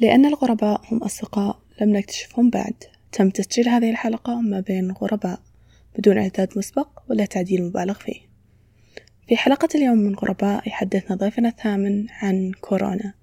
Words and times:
لأن 0.00 0.26
الغرباء 0.26 0.80
هم 0.90 0.98
أصدقاء. 1.02 1.60
لم 1.80 1.96
نكتشفهم 1.96 2.50
بعد. 2.50 2.74
تم 3.12 3.30
تسجيل 3.30 3.68
هذه 3.68 3.90
الحلقة 3.90 4.40
ما 4.40 4.60
بين 4.60 4.92
غرباء 4.92 5.40
بدون 5.98 6.18
إعداد 6.18 6.58
مسبق 6.58 6.88
ولا 7.08 7.24
تعديل 7.24 7.62
مبالغ 7.62 7.94
فيه. 7.94 8.20
في 9.28 9.36
حلقة 9.36 9.68
اليوم 9.74 9.98
من 9.98 10.14
غرباء 10.14 10.68
يحدثنا 10.68 11.16
ضيفنا 11.16 11.48
الثامن 11.48 12.06
عن 12.10 12.52
كورونا. 12.60 13.14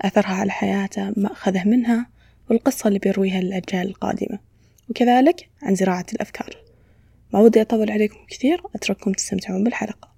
أثرها 0.00 0.34
على 0.34 0.50
حياته 0.50 1.12
ما 1.16 1.32
أخذه 1.32 1.64
منها 1.64 2.06
والقصة 2.50 2.88
اللي 2.88 2.98
بيرويها 2.98 3.40
للأجيال 3.40 3.88
القادمة. 3.88 4.38
وكذلك 4.90 5.48
عن 5.62 5.74
زراعة 5.74 6.06
الأفكار. 6.12 6.56
ما 7.32 7.40
ودي 7.40 7.60
أطول 7.60 7.90
عليكم 7.90 8.18
كثير 8.28 8.62
أترككم 8.74 9.12
تستمتعون 9.12 9.64
بالحلقة. 9.64 10.08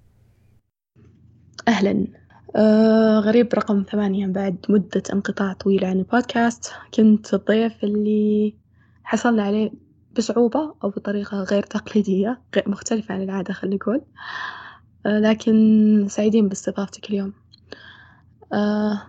أهلا. 1.67 2.20
آه 2.55 3.19
غريب 3.19 3.53
رقم 3.53 3.83
ثمانية 3.91 4.27
بعد 4.27 4.65
مدة 4.69 5.03
انقطاع 5.13 5.53
طويلة 5.53 5.87
عن 5.87 5.99
البودكاست. 5.99 6.71
كنت 6.93 7.33
الضيف 7.33 7.83
اللي 7.83 8.55
حصلنا 9.03 9.43
عليه 9.43 9.71
بصعوبة 10.17 10.75
أو 10.83 10.89
بطريقة 10.89 11.43
غير 11.43 11.63
تقليدية 11.63 12.41
غير 12.55 12.69
مختلفة 12.69 13.15
عن 13.15 13.21
العادة 13.23 13.53
خلينا 13.53 13.75
نقول. 13.75 14.01
آه 15.05 15.19
لكن 15.19 16.07
سعيدين 16.09 16.47
باستضافتك 16.49 17.09
اليوم. 17.09 17.33
آه 18.53 19.01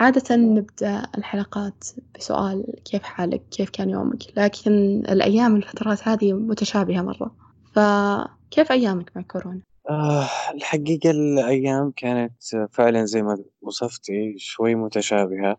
عادة 0.00 0.36
نبدأ 0.36 1.02
الحلقات 1.18 1.84
بسؤال 2.18 2.64
كيف 2.84 3.02
حالك؟ 3.02 3.42
كيف 3.50 3.70
كان 3.70 3.90
يومك؟ 3.90 4.22
لكن 4.36 4.70
الأيام 5.08 5.56
الفترات 5.56 6.08
هذه 6.08 6.32
متشابهة 6.32 7.02
مرة. 7.02 7.34
فكيف 7.74 8.72
أيامك 8.72 9.12
مع 9.16 9.22
كورونا؟ 9.22 9.69
آه 9.88 10.28
الحقيقة 10.54 11.10
الأيام 11.10 11.90
كانت 11.90 12.32
فعلا 12.72 13.04
زي 13.04 13.22
ما 13.22 13.44
وصفتي 13.62 14.34
شوي 14.38 14.74
متشابهة. 14.74 15.56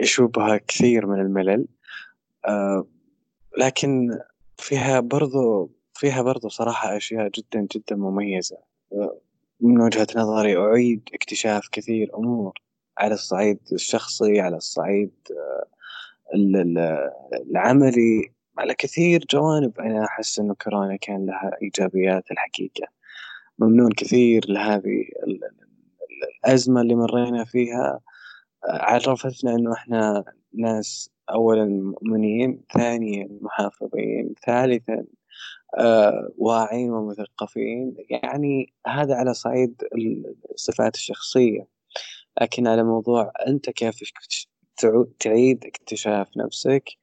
يشوبها 0.00 0.56
كثير 0.56 1.06
من 1.06 1.20
الملل. 1.20 1.66
آه 2.46 2.86
لكن 3.58 4.18
فيها 4.58 5.00
برضو 5.00 5.70
فيها 5.94 6.22
برضو 6.22 6.48
صراحة 6.48 6.96
أشياء 6.96 7.28
جدا 7.28 7.66
جدا 7.74 7.96
مميزة. 7.96 8.58
من 9.60 9.80
وجهة 9.80 10.06
نظري 10.16 10.56
أعيد 10.56 11.08
اكتشاف 11.14 11.68
كثير 11.72 12.16
أمور 12.16 12.60
على 12.98 13.14
الصعيد 13.14 13.58
الشخصي 13.72 14.40
على 14.40 14.56
الصعيد 14.56 15.12
آه، 15.30 15.66
العملي. 17.50 18.32
على 18.60 18.74
كثير 18.74 19.24
جوانب 19.30 19.80
أنا 19.80 20.04
أحس 20.04 20.38
إنه 20.38 20.54
كورونا 20.54 20.96
كان 20.96 21.26
لها 21.26 21.50
إيجابيات 21.62 22.30
الحقيقة. 22.30 22.88
ممنون 23.58 23.92
كثير 23.92 24.44
لهذه 24.48 25.04
الأزمة 26.44 26.80
اللي 26.80 26.94
مرينا 26.94 27.44
فيها. 27.44 28.00
عرفتنا 28.64 29.54
إنه 29.54 29.72
إحنا 29.72 30.24
ناس 30.54 31.10
أولا 31.30 31.64
مؤمنين 31.64 32.62
ثانيا 32.74 33.28
محافظين 33.40 34.34
ثالثا 34.46 35.04
آه، 35.78 36.30
واعين 36.38 36.90
ومثقفين. 36.90 37.94
يعني 38.10 38.72
هذا 38.86 39.14
على 39.14 39.34
صعيد 39.34 39.82
الصفات 40.54 40.94
الشخصية. 40.94 41.66
لكن 42.40 42.66
على 42.66 42.82
موضوع 42.82 43.32
أنت 43.46 43.70
كيف 43.70 44.12
تعيد 45.20 45.64
اكتشاف 45.64 46.28
نفسك 46.36 46.99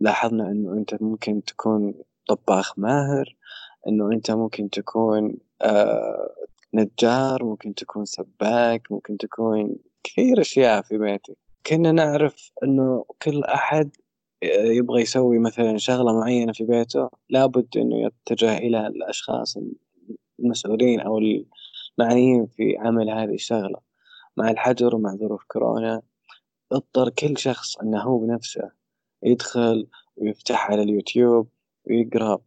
لاحظنا 0.00 0.50
أنه 0.50 0.72
أنت 0.72 1.02
ممكن 1.02 1.44
تكون 1.44 1.94
طباخ 2.28 2.78
ماهر 2.78 3.36
أنه 3.88 4.12
أنت 4.12 4.30
ممكن 4.30 4.70
تكون 4.70 5.34
آه 5.62 6.34
نجار 6.74 7.44
ممكن 7.44 7.74
تكون 7.74 8.04
سباك 8.04 8.92
ممكن 8.92 9.16
تكون 9.16 9.76
كثير 10.04 10.40
أشياء 10.40 10.82
في 10.82 10.98
بيتك 10.98 11.36
كنا 11.66 11.92
نعرف 11.92 12.50
أنه 12.62 13.04
كل 13.22 13.44
أحد 13.44 13.90
يبغى 14.42 15.02
يسوي 15.02 15.38
مثلا 15.38 15.76
شغلة 15.78 16.20
معينة 16.20 16.52
في 16.52 16.64
بيته 16.64 17.08
لابد 17.30 17.68
إنه 17.76 18.06
يتجه 18.06 18.58
إلى 18.58 18.86
الأشخاص 18.86 19.58
المسؤولين 20.40 21.00
أو 21.00 21.18
المعنيين 21.98 22.46
في 22.46 22.76
عمل 22.78 23.10
هذه 23.10 23.34
الشغلة. 23.34 23.78
مع 24.36 24.50
الحجر 24.50 24.94
ومع 24.96 25.14
ظروف 25.14 25.44
كورونا 25.48 26.02
اضطر 26.72 27.10
كل 27.10 27.38
شخص 27.38 27.76
أنه 27.78 28.02
هو 28.02 28.18
بنفسه 28.18 28.70
يدخل 29.22 29.86
ويفتح 30.16 30.70
على 30.70 30.82
اليوتيوب 30.82 31.48
ويقرأ 31.84 32.38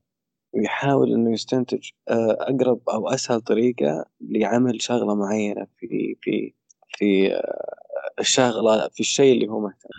ويحاول 0.53 1.13
إنه 1.13 1.33
يستنتج 1.33 1.89
آه، 2.09 2.37
أقرب 2.39 2.89
أو 2.89 3.09
أسهل 3.09 3.41
طريقة 3.41 4.05
لعمل 4.21 4.81
شغلة 4.81 5.15
معينة 5.15 5.67
في 5.77 6.15
في 6.21 6.53
في 6.97 7.33
آه، 7.35 7.79
الشغلة 8.19 8.87
في 8.87 8.99
الشيء 8.99 9.33
اللي 9.33 9.47
هو 9.47 9.59
مهتم 9.59 9.89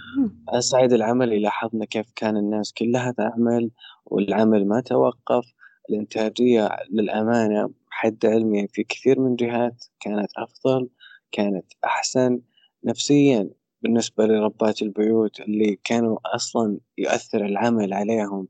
على 0.49 0.59
الصعيد 0.59 0.93
العملي 0.93 1.39
لاحظنا 1.39 1.85
كيف 1.85 2.13
كان 2.17 2.37
الناس 2.37 2.73
كلها 2.73 3.13
تعمل 3.13 3.71
والعمل 4.07 4.69
ما 4.69 4.81
توقف. 4.81 5.45
الإنتاجية 5.91 6.69
للأمانة 6.91 7.71
حد 7.91 8.27
علمي 8.27 8.69
في 8.69 8.85
كثير 8.85 9.21
من 9.21 9.37
جهات 9.37 9.85
كانت 10.01 10.29
أفضل 10.37 10.89
كانت 11.33 11.67
أحسن 11.85 12.41
نفسيا. 12.85 13.51
بالنسبة 13.83 14.27
لربات 14.27 14.83
البيوت 14.83 15.41
اللي 15.41 15.79
كانوا 15.85 16.19
أصلا 16.35 16.79
يؤثر 16.99 17.45
العمل 17.45 17.93
عليهم 17.93 18.49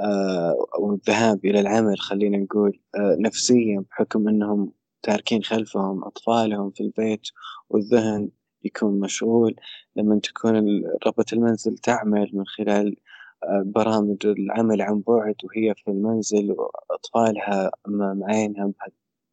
آه 0.00 0.66
والذهاب 0.78 1.44
إلى 1.44 1.60
العمل 1.60 1.98
خلينا 1.98 2.38
نقول 2.38 2.80
آه 2.94 3.16
نفسيا 3.20 3.84
بحكم 3.90 4.28
أنهم 4.28 4.72
تاركين 5.02 5.42
خلفهم 5.42 6.04
أطفالهم 6.04 6.70
في 6.70 6.80
البيت 6.80 7.22
والذهن 7.68 8.30
يكون 8.64 9.00
مشغول. 9.00 9.56
لما 9.96 10.18
تكون 10.18 10.82
ربة 11.06 11.24
المنزل 11.32 11.78
تعمل 11.78 12.30
من 12.32 12.46
خلال 12.46 12.96
آه، 13.44 13.62
برامج 13.66 14.26
العمل 14.26 14.82
عن 14.82 15.00
بعد 15.00 15.34
وهي 15.44 15.74
في 15.74 15.90
المنزل 15.90 16.52
وأطفالها 16.58 17.70
أمام 17.88 18.24
عينها 18.24 18.72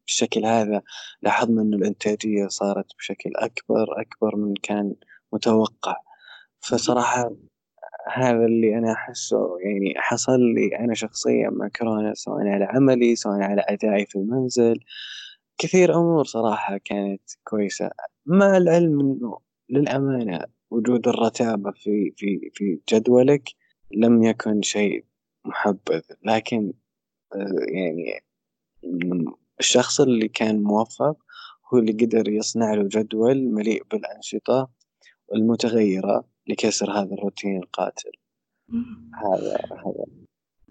بالشكل 0.06 0.44
هذا 0.44 0.82
لاحظنا 1.22 1.62
أن 1.62 1.74
الإنتاجية 1.74 2.46
صارت 2.48 2.86
بشكل 2.98 3.30
أكبر 3.36 4.00
أكبر 4.00 4.36
من 4.36 4.54
كان 4.62 4.94
متوقع. 5.32 5.96
فصراحة 6.60 7.30
هذا 8.14 8.46
اللي 8.46 8.78
أنا 8.78 8.92
أحسه 8.92 9.58
يعني 9.60 9.94
حصل 9.96 10.40
لي 10.40 10.78
أنا 10.78 10.94
شخصيا 10.94 11.50
مع 11.50 11.68
كورونا 11.68 12.14
سواء 12.14 12.46
على 12.48 12.64
عملي 12.64 13.16
سواء 13.16 13.40
على 13.40 13.62
أدائي 13.68 14.06
في 14.06 14.16
المنزل. 14.16 14.80
كثير 15.58 15.94
أمور 15.94 16.24
صراحة 16.24 16.78
كانت 16.84 17.22
كويسة. 17.44 17.90
مع 18.26 18.56
العلم 18.56 19.00
إنه 19.00 19.38
للأمانة 19.70 20.44
وجود 20.70 21.08
الرتابة 21.08 21.70
في 21.70 22.12
في 22.16 22.50
في 22.54 22.80
جدولك 22.92 23.48
لم 23.96 24.22
يكن 24.22 24.62
شيء 24.62 25.04
محبذ. 25.44 26.02
لكن 26.24 26.72
يعني 27.74 28.20
الشخص 29.60 30.00
اللي 30.00 30.28
كان 30.28 30.62
موفق 30.62 31.16
هو 31.74 31.78
اللي 31.78 31.92
قدر 31.92 32.28
يصنع 32.28 32.74
له 32.74 32.88
جدول 32.88 33.48
مليء 33.48 33.82
بالأنشطة 33.90 34.70
المتغيرة 35.34 36.24
لكسر 36.48 36.90
هذا 36.90 37.14
الروتين 37.14 37.56
القاتل. 37.56 38.10
هذا 39.14 39.56
هذا. 39.86 40.04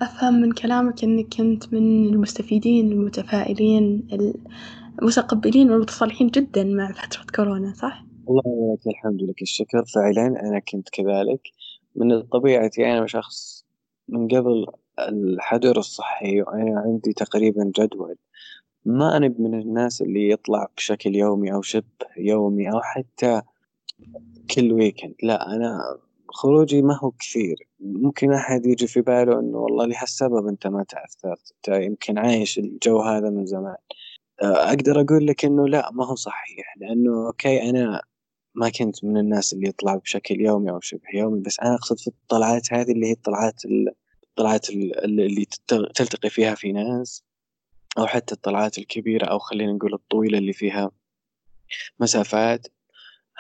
أفهم 0.02 0.34
من 0.34 0.52
كلامك 0.52 1.04
إنك 1.04 1.36
كنت 1.38 1.74
من 1.74 2.06
المستفيدين 2.06 2.92
المتفائلين 2.92 4.08
المتقبلين 5.02 5.72
والمتصالحين 5.72 6.28
جدا 6.28 6.64
مع 6.64 6.92
فترة 6.92 7.26
كورونا 7.36 7.74
صح؟ 7.74 8.06
الله 8.30 8.74
لك 8.74 8.88
الحمد 8.88 9.22
لك 9.22 9.42
الشكر. 9.42 9.86
فعلا 9.86 10.28
أنا 10.28 10.60
كنت 10.60 10.90
كذلك. 10.90 11.42
من 11.96 12.22
طبيعتي 12.22 12.86
أنا 12.86 13.08
شخص 13.08 13.66
من 14.10 14.28
قبل 14.28 14.66
الحجر 15.00 15.78
الصحي 15.78 16.42
وأنا 16.42 16.80
عندي 16.80 17.14
تقريبا 17.14 17.72
جدول. 17.80 18.16
ما 18.86 19.18
أنا 19.18 19.34
من 19.40 19.60
الناس 19.60 20.02
اللي 20.02 20.30
يطلع 20.30 20.68
بشكل 20.78 21.16
يومي 21.16 21.54
أو 21.54 21.62
شبه 21.62 21.86
يومي 22.18 22.72
أو 22.72 22.82
حتى 22.82 23.42
كل 24.56 24.72
weekend 24.72 25.16
لا 25.24 25.56
أنا 25.56 25.98
خروجي 26.30 26.82
ما 26.82 27.00
هو 27.03 27.12
كثير. 27.12 27.68
ممكن 27.80 28.34
أحد 28.34 28.66
يجي 28.66 28.88
في 28.88 29.02
باله 29.02 29.40
إنه 29.40 29.58
والله 29.58 29.86
لهالسبب 29.86 30.48
أنت 30.48 30.68
ما 30.68 30.84
تأثرت. 30.84 31.53
أنت 31.56 31.84
يمكن 31.84 32.18
عايش 32.18 32.59
الجو 32.59 33.02
هذا 33.02 33.30
من 33.30 33.46
زمان. 33.46 33.76
أقدر 34.42 35.02
أقول 35.02 35.28
لك 35.28 35.46
إنه 35.46 35.68
لا 35.68 35.92
ما 35.92 36.06
هو 36.06 36.16
صحيح. 36.16 36.78
لأنه 36.78 37.28
okay 37.28 37.70
أنا 37.70 38.02
ما 38.56 38.70
كنت 38.70 39.06
من 39.06 39.18
الناس 39.18 39.53
اللي 39.53 39.68
يطلع 39.68 39.96
بشكل 39.96 40.42
يومي 40.42 40.72
أو 40.72 40.80
شبه 40.80 41.09
يومي 41.14 41.40
بس 41.40 41.59
أنا 41.59 41.76
أقصد 41.76 42.00
في 42.00 42.08
الطلعات 42.08 42.74
هذه 42.74 42.92
اللي 42.92 43.08
هي 43.08 43.12
الطلعات 43.12 43.62
الطلعات 44.30 44.70
اللي 44.70 45.46
تلتقي 45.96 46.30
فيها 46.30 46.56
في 46.56 46.72
ناس 46.72 47.24
أو 47.97 48.08
حتى 48.08 48.36
الطلعات 48.36 48.78
الكبيرة 48.78 49.26
أو 49.26 49.40
خلينا 49.40 49.74
نقول 49.74 49.94
الطويلة 49.94 50.38
اللي 50.38 50.54
فيها 50.54 50.92
مسافات. 52.00 52.68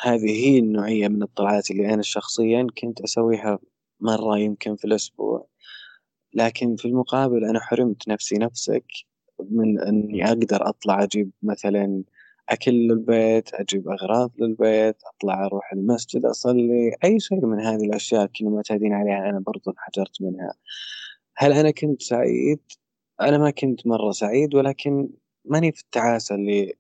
هذه 0.01 0.47
هي 0.47 0.59
النوعية 0.59 1.07
من 1.07 1.23
الطلعات 1.23 1.71
اللي 1.71 1.93
أنا 1.93 2.01
شخصيا 2.01 2.67
كنت 2.81 3.01
أسويها 3.01 3.59
مرة 3.99 4.39
يمكن 4.39 4.75
في 4.75 4.85
الأسبوع 4.85 5.47
لكن 6.33 6.75
في 6.75 6.85
المقابل 6.85 7.45
أنا 7.45 7.59
حرمت 7.59 8.07
نفسي 8.07 8.35
نفسك 8.35 8.85
من 9.39 9.79
إني 9.79 10.25
أقدر 10.27 10.69
أطلع 10.69 11.03
أجيب 11.03 11.31
مثلا 11.43 12.03
أكل 12.49 12.71
للبيت 12.71 13.53
أجيب 13.53 13.89
أغراض 13.89 14.31
للبيت 14.39 14.95
أطلع 15.15 15.45
أروح 15.45 15.73
المسجد 15.73 16.25
أصلي 16.25 16.95
أي 17.03 17.19
شيء 17.19 17.45
من 17.45 17.59
هذه 17.59 17.85
الأشياء 17.85 18.25
كنا 18.25 18.49
معتادين 18.49 18.93
عليها 18.93 19.29
أنا 19.29 19.39
برضو 19.39 19.71
انحجرت 19.71 20.21
منها 20.21 20.53
هل 21.37 21.53
أنا 21.53 21.71
كنت 21.71 22.01
سعيد؟ 22.01 22.59
أنا 23.21 23.37
ما 23.37 23.51
كنت 23.51 23.87
مرة 23.87 24.11
سعيد 24.11 24.55
ولكن 24.55 25.09
ماني 25.45 25.71
في 25.71 25.81
التعاسة 25.81 26.35
اللي 26.35 26.73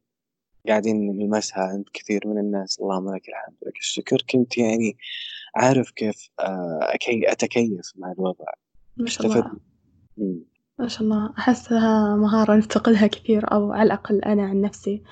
قاعدين 0.67 1.07
نلمسها 1.07 1.63
عند 1.63 1.85
كثير 1.93 2.27
من 2.27 2.37
الناس. 2.37 2.79
اللهم 2.79 3.15
لك 3.15 3.29
الحمد 3.29 3.57
لك 3.67 3.77
الشكر. 3.77 4.17
كنت 4.29 4.57
يعني 4.57 4.97
عارف 5.55 5.91
كيف 5.91 6.29
آه، 6.39 6.79
أكي 6.81 7.31
أتكيف 7.31 7.91
مع 7.95 8.11
الوضع. 8.11 8.45
ما 8.97 9.07
شاء 9.07 9.27
الله. 9.27 9.51
ما 10.79 10.87
شاء 10.87 11.03
الله. 11.03 11.33
أحسها 11.37 12.15
مهارة 12.15 12.55
نفتقدها 12.55 13.07
كثير 13.07 13.53
أو 13.53 13.71
على 13.71 13.83
الأقل 13.83 14.21
أنا 14.21 14.43
عن 14.43 14.61
نفسي. 14.61 15.03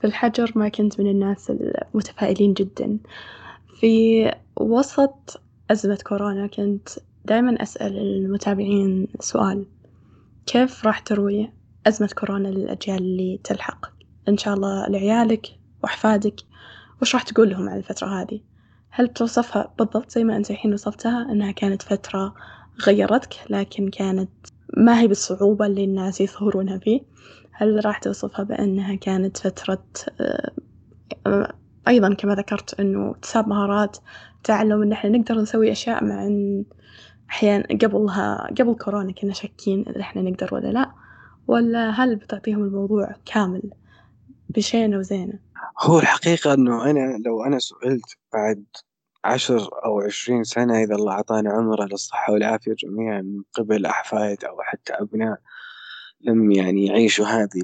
في 0.00 0.06
الحجر 0.06 0.52
ما 0.56 0.68
كنت 0.68 1.00
من 1.00 1.10
الناس 1.10 1.50
المتفائلين 1.50 2.52
جدا. 2.52 2.98
في 3.80 4.24
وسط 4.56 5.42
أزمة 5.70 5.98
كورونا 6.06 6.46
كنت 6.46 6.88
دايما 7.24 7.62
أسأل 7.62 7.98
المتابعين 7.98 9.08
سؤال. 9.20 9.66
كيف 10.46 10.86
راح 10.86 10.98
تروي 10.98 11.50
أزمة 11.86 12.10
كورونا 12.18 12.48
للأجيال 12.48 12.98
اللي 12.98 13.40
تلحق؟ 13.44 13.97
إن 14.28 14.38
شاء 14.38 14.54
الله 14.54 14.86
لعيالك 14.88 15.46
وأحفادك. 15.82 16.40
وش 17.02 17.14
راح 17.14 17.22
تقول 17.22 17.50
لهم 17.50 17.68
عن 17.68 17.76
الفترة 17.78 18.22
هذه؟ 18.22 18.40
هل 18.90 19.06
بتوصفها 19.06 19.72
بالضبط 19.78 20.10
زي 20.10 20.24
ما 20.24 20.36
أنت 20.36 20.50
الحين 20.50 20.72
وصفتها؟ 20.72 21.32
إنها 21.32 21.50
كانت 21.50 21.82
فترة 21.82 22.34
غيرتك 22.86 23.34
لكن 23.50 23.88
كانت 23.88 24.30
ما 24.76 25.00
هي 25.00 25.06
بالصعوبة 25.08 25.66
اللي 25.66 25.84
الناس 25.84 26.20
يظهرونها 26.20 26.78
فيه. 26.78 27.00
هل 27.52 27.86
راح 27.86 27.98
توصفها 27.98 28.42
بأنها 28.42 28.94
كانت 28.94 29.36
فترة 29.36 29.84
آه، 30.20 31.54
أيضا 31.88 32.14
كما 32.14 32.34
ذكرت 32.34 32.80
إنه 32.80 33.10
اكتساب 33.10 33.48
مهارات 33.48 33.96
تعلم 34.44 34.82
إن 34.82 34.92
إحنا 34.92 35.10
نقدر 35.10 35.34
نسوي 35.40 35.72
أشياء 35.72 36.04
مع 36.04 36.26
إن 36.26 36.64
أحيانا 37.30 37.64
قبلها 37.82 38.46
قبل 38.58 38.74
كورونا 38.74 39.12
كنا 39.12 39.32
شاكين 39.32 39.84
إذا 39.88 40.00
إحنا 40.00 40.22
نقدر 40.22 40.54
ولا 40.54 40.68
لأ؟ 40.68 40.90
ولا 41.48 41.90
هل 41.90 42.16
بتعطيهم 42.16 42.64
الموضوع 42.64 43.14
كامل؟ 43.24 43.62
بشينه 44.48 44.98
وزينه؟ 44.98 45.38
هو 45.80 45.98
الحقيقة 45.98 46.54
إنه 46.54 46.90
أنا 46.90 47.18
لو 47.26 47.44
أنا 47.44 47.58
سئلت 47.58 48.16
بعد 48.32 48.64
عشر 49.24 49.68
أو 49.84 50.00
عشرين 50.00 50.44
سنة 50.44 50.82
إذا 50.82 50.94
الله 50.94 51.12
أعطانا 51.12 51.50
عمره 51.50 51.84
للصحة 51.84 52.32
والعافية 52.32 52.74
جميعا 52.74 53.22
من 53.22 53.42
قبل 53.52 53.86
أحفاد 53.86 54.44
أو 54.44 54.62
حتى 54.62 54.92
أبناء 54.92 55.38
لم 56.20 56.52
يعني 56.52 56.86
يعيشوا 56.86 57.26
هذه 57.26 57.62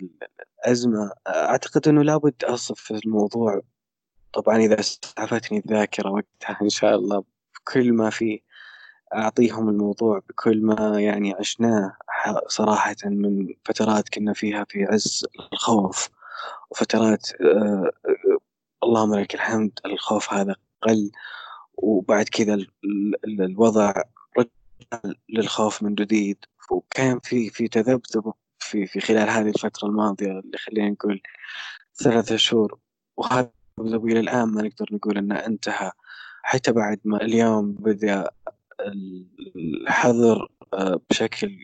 الأزمة 0.64 1.12
أعتقد 1.28 1.88
أنه 1.88 2.02
لابد 2.02 2.44
أصف 2.44 2.90
الموضوع 2.90 3.60
طبعا 4.32 4.56
إذا 4.56 4.80
استعفتني 4.80 5.58
الذاكرة 5.58 6.10
وقتها 6.10 6.58
إن 6.62 6.69
شاء 6.69 6.94
الله 6.94 7.25
بكل 7.54 7.92
ما 7.92 8.10
فيه 8.10 8.40
أعطيهم 9.14 9.69
الموضوع 9.69 10.19
بكل 10.28 10.62
ما 10.62 11.00
يعني 11.00 11.34
عشناه 11.34 11.96
صراحة 12.48 12.96
من 13.04 13.54
فترات 13.64 14.08
كنا 14.08 14.32
فيها 14.32 14.64
في 14.69 14.84
عز 14.84 15.26
الخوف 15.52 16.08
وفترات 16.70 17.28
آه، 17.40 17.90
آه، 18.06 18.38
اللهم 18.82 19.14
لك 19.14 19.34
الحمد 19.34 19.78
الخوف 19.86 20.32
هذا 20.32 20.56
قل 20.82 21.10
وبعد 21.75 22.28
كذا 22.28 22.58
الوضع 23.25 23.92
رجع 24.38 25.14
للخوف 25.28 25.82
من 25.82 25.94
جديد. 25.94 26.44
وكان 26.70 27.19
في 27.19 27.50
في 27.50 27.69
تذبذب 27.69 28.32
في 28.58 28.86
في 28.86 29.00
خلال 29.00 29.28
هذه 29.28 29.48
الفترة 29.48 29.88
الماضية 29.88 30.26
اللي 30.26 30.58
خلينا 30.58 30.90
نقول 30.90 31.20
ثلاثة 31.94 32.37
شهور. 32.37 32.78
وهذا 33.16 33.50
إلى 33.80 34.20
الآن 34.20 34.48
ما 34.48 34.62
نقدر 34.62 34.87
نقول 34.92 35.19
أنه 35.19 35.34
انتهى. 35.34 35.92
حتى 36.42 36.72
بعد 36.72 37.00
ما 37.04 37.22
اليوم 37.22 37.72
بدأ 37.72 38.30
الحظر 39.56 40.48
آه، 40.75 41.00
بشكل 41.10 41.58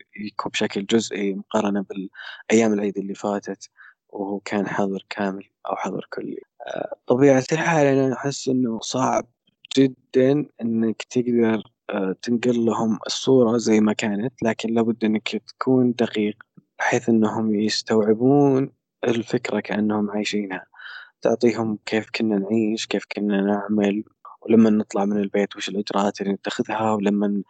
بشكل 0.46 0.86
جزئي 0.86 1.34
مقارنة 1.34 1.84
بالأيام 1.90 2.72
العيد 2.72 2.98
اللي 2.98 3.14
فاتت. 3.14 3.70
وهو 4.12 4.40
كان 4.40 4.68
حظر 4.68 5.06
كامل 5.10 5.44
أو 5.66 5.76
حظر 5.76 6.06
كلي. 6.12 6.40
طبيعة 7.06 7.44
الحال 7.52 7.86
أنا 7.86 8.14
أحس 8.14 8.48
إنه 8.48 8.80
صعب 8.80 9.26
جدا 9.78 10.46
إنك 10.62 11.02
تقدر 11.02 11.62
آه، 11.90 12.16
تنقل 12.22 12.64
لهم 12.64 12.98
الصورة 13.06 13.56
زي 13.58 13.80
ما 13.80 13.92
كانت 13.92 14.42
لكن 14.42 14.74
لابد 14.74 15.04
إنك 15.04 15.28
تكون 15.36 15.92
دقيق 15.92 16.36
بحيث 16.78 17.08
إنهم 17.08 17.54
يستوعبون 17.54 18.72
الفكرة 19.04 19.60
كأنهم 19.60 20.10
عايشينها. 20.10 20.66
تعطيهم 21.22 21.78
كيف 21.86 22.10
كنا 22.14 22.38
نعيش 22.38 22.86
كيف 22.86 23.04
كنا 23.16 23.40
نعمل 23.40 24.04
ولما 24.42 24.70
نطلع 24.70 25.04
من 25.04 25.16
البيت 25.16 25.56
وش 25.56 25.68
الإجراءات 25.68 26.20
اللي 26.20 26.32
نتخذها 26.32 26.92
ولما 26.92 27.42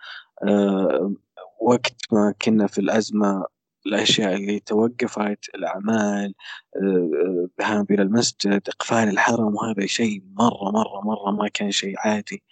آه 0.44 1.14
وقت 1.60 1.96
ما 2.12 2.34
كنا 2.42 2.66
في 2.66 2.78
الأزمة 2.78 3.46
الأشياء 3.86 4.34
اللي 4.34 4.60
توقفت 4.60 5.38
الأعمال 5.54 6.34
الذهاب 6.82 7.90
آه 7.90 7.94
إلى 7.94 8.02
المسجد 8.02 8.62
إقفال 8.68 9.08
الحرم 9.08 9.54
وهذا 9.54 9.86
شيء 9.86 10.22
مرة 10.38 10.70
مرة 10.70 11.00
مرة 11.04 11.30
ما 11.30 11.48
كان 11.48 11.70
شيء 11.70 11.94
عادي. 11.98 12.42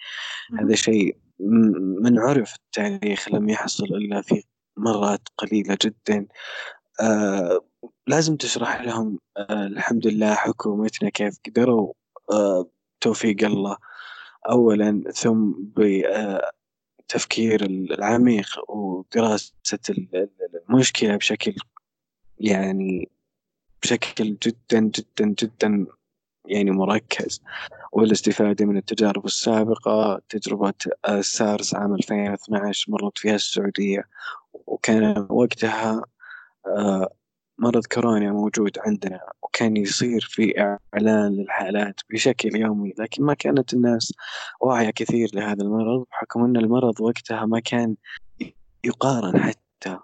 هذا 0.61 0.75
شيء 0.75 1.17
من 2.03 2.19
عرف 2.19 2.55
التاريخ 2.55 3.29
لم 3.29 3.49
يحصل 3.49 3.85
إلا 3.85 4.23
في 4.23 4.43
مرات 4.77 5.29
قليلة 5.39 5.79
جدا. 5.85 6.27
آه 7.01 7.61
لازم 8.07 8.37
تشرح 8.37 8.81
لهم 8.81 9.19
آه 9.37 9.67
الحمد 9.67 10.07
لله 10.07 10.35
حكومتنا 10.35 11.11
كيف 11.11 11.39
قدروا 11.47 11.93
آه 12.33 12.71
توفيق 13.01 13.45
الله. 13.45 13.77
أولا 14.51 15.03
ثم 15.15 15.53
بالتفكير 17.09 17.65
العميق 17.65 18.71
ودراسة 18.71 19.79
المشكلة 20.69 21.17
بشكل 21.17 21.55
يعني 22.41 23.09
بشكل 23.83 24.37
جدا 24.43 24.81
جدا 24.81 25.35
جدا 25.43 25.87
يعني 26.47 26.71
مركز. 26.71 27.43
والاستفادة 27.93 28.67
من 28.67 28.77
التجارب 28.77 29.27
السابقة 29.27 30.21
تجربة 30.29 30.75
السارس 31.09 31.75
عام 31.75 31.95
2012 31.95 32.93
مرت 32.93 33.19
فيها 33.19 33.35
السعودية 33.35 34.09
وكان 34.67 35.27
وقتها 35.31 36.03
آه، 36.67 37.09
مرض 37.59 37.87
كورونا 37.87 38.33
موجود 38.33 38.79
عندنا 38.79 39.21
وكان 39.43 39.77
يصير 39.77 40.29
في 40.31 40.77
إعلان 40.95 41.33
للحالات 41.33 42.01
بشكل 42.11 42.57
يومي 42.57 42.95
لكن 42.99 43.25
ما 43.25 43.35
كانت 43.35 43.75
الناس 43.75 44.13
واعية 44.61 44.91
كثير 44.91 45.31
لهذا 45.35 45.63
المرض 45.63 46.05
بحكم 46.11 46.45
أن 46.45 46.57
المرض 46.57 47.01
وقتها 47.01 47.47
ما 47.47 47.61
كان 47.61 47.97
يقارن 48.85 49.41
حتى 49.41 49.99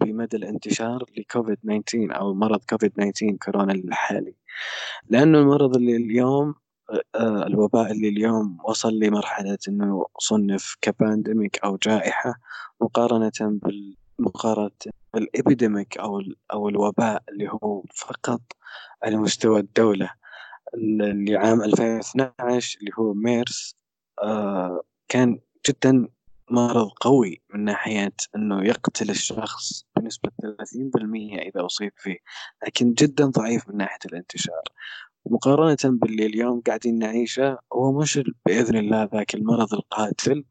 بمدى 0.00 0.36
الانتشار 0.36 1.04
لكوفيد 1.18 1.56
19 1.56 2.20
أو 2.20 2.34
مرض 2.34 2.60
كوفيد 2.70 2.90
19 2.90 3.36
كورونا 3.42 3.72
الحالي. 3.72 4.34
لأنه 5.08 5.38
المرض 5.38 5.76
اللي 5.76 5.96
اليوم 5.96 6.54
آه، 7.14 7.46
الوباء 7.46 7.92
اللي 7.92 8.08
اليوم 8.08 8.58
وصل 8.64 8.98
لمرحلة 8.98 9.58
أنه 9.68 10.06
صنف 10.18 10.76
ك 10.80 10.89
pandemic 10.89 11.58
أو 11.64 11.76
جائحة 11.76 12.34
مقارنة 12.80 13.58
بالمقارنة 15.14 15.28
ال 15.28 15.36
epidemic 15.36 15.98
أو 15.98 16.22
أو 16.52 16.68
الوباء 16.68 17.22
اللي 17.28 17.48
هو 17.48 17.82
فقط 17.94 18.40
على 19.02 19.16
مستوى 19.16 19.60
الدولة. 19.60 20.10
اللي 20.74 21.36
عام 21.36 21.62
2012 21.62 22.78
اللي 22.80 22.90
هو 22.98 23.14
ميرس 23.14 23.76
آه 24.22 24.82
كان 25.08 25.40
جدا 25.68 26.08
مرض 26.50 26.88
قوي 27.00 27.42
من 27.54 27.64
ناحية 27.64 28.12
أنه 28.36 28.64
يقتل 28.64 29.10
الشخص 29.10 29.84
بنسبة 29.96 30.30
30% 30.30 31.38
إذا 31.38 31.66
أصيب 31.66 31.92
فيه 31.96 32.18
لكن 32.66 32.94
جدا 32.94 33.26
ضعيف 33.26 33.68
من 33.68 33.76
ناحية 33.76 33.98
الانتشار. 34.06 34.62
مقارنة 35.26 35.76
باللي 35.84 36.26
اليوم 36.26 36.60
قاعدين 36.60 36.98
نعيشه 36.98 37.58
هو 37.72 38.00
مش 38.00 38.20
بإذن 38.46 38.76
الله 38.76 39.08
ذاك 39.14 39.34
المرض 39.34 39.74
القاتل 39.74 40.44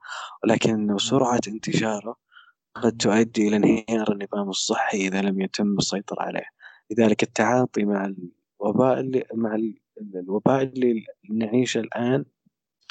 ولكن 0.44 0.98
سرعة 0.98 1.42
انتشاره 1.48 2.29
قد 2.76 2.98
تؤدي 2.98 3.48
إلى 3.48 3.56
انهيار 3.56 4.12
النظام 4.12 4.50
الصحي 4.50 4.98
إذا 5.08 5.22
لم 5.22 5.42
يتم 5.42 5.78
السيطرة 5.78 6.22
عليه. 6.22 6.46
لذلك 6.92 7.24
التعاطي 7.24 7.86
مع 7.86 8.14
الوباء 8.62 9.00
اللي 9.00 9.24
مع 9.34 9.60
الوباء 10.16 10.64
اللي 10.64 11.06
نعيشه 11.30 11.80
الآن 11.80 12.26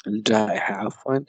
الجائحة 0.07 0.73
عفوا 0.73 1.19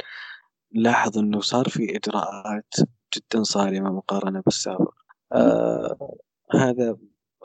نلاحظ 0.74 1.18
أنه 1.18 1.40
صار 1.40 1.68
في 1.68 1.96
إجراءات 1.96 2.74
جدا 3.16 3.42
صارمة 3.42 3.92
مقارنة 3.92 4.40
بالسابق. 4.40 4.94
آه 5.32 6.16
هذا 6.54 6.96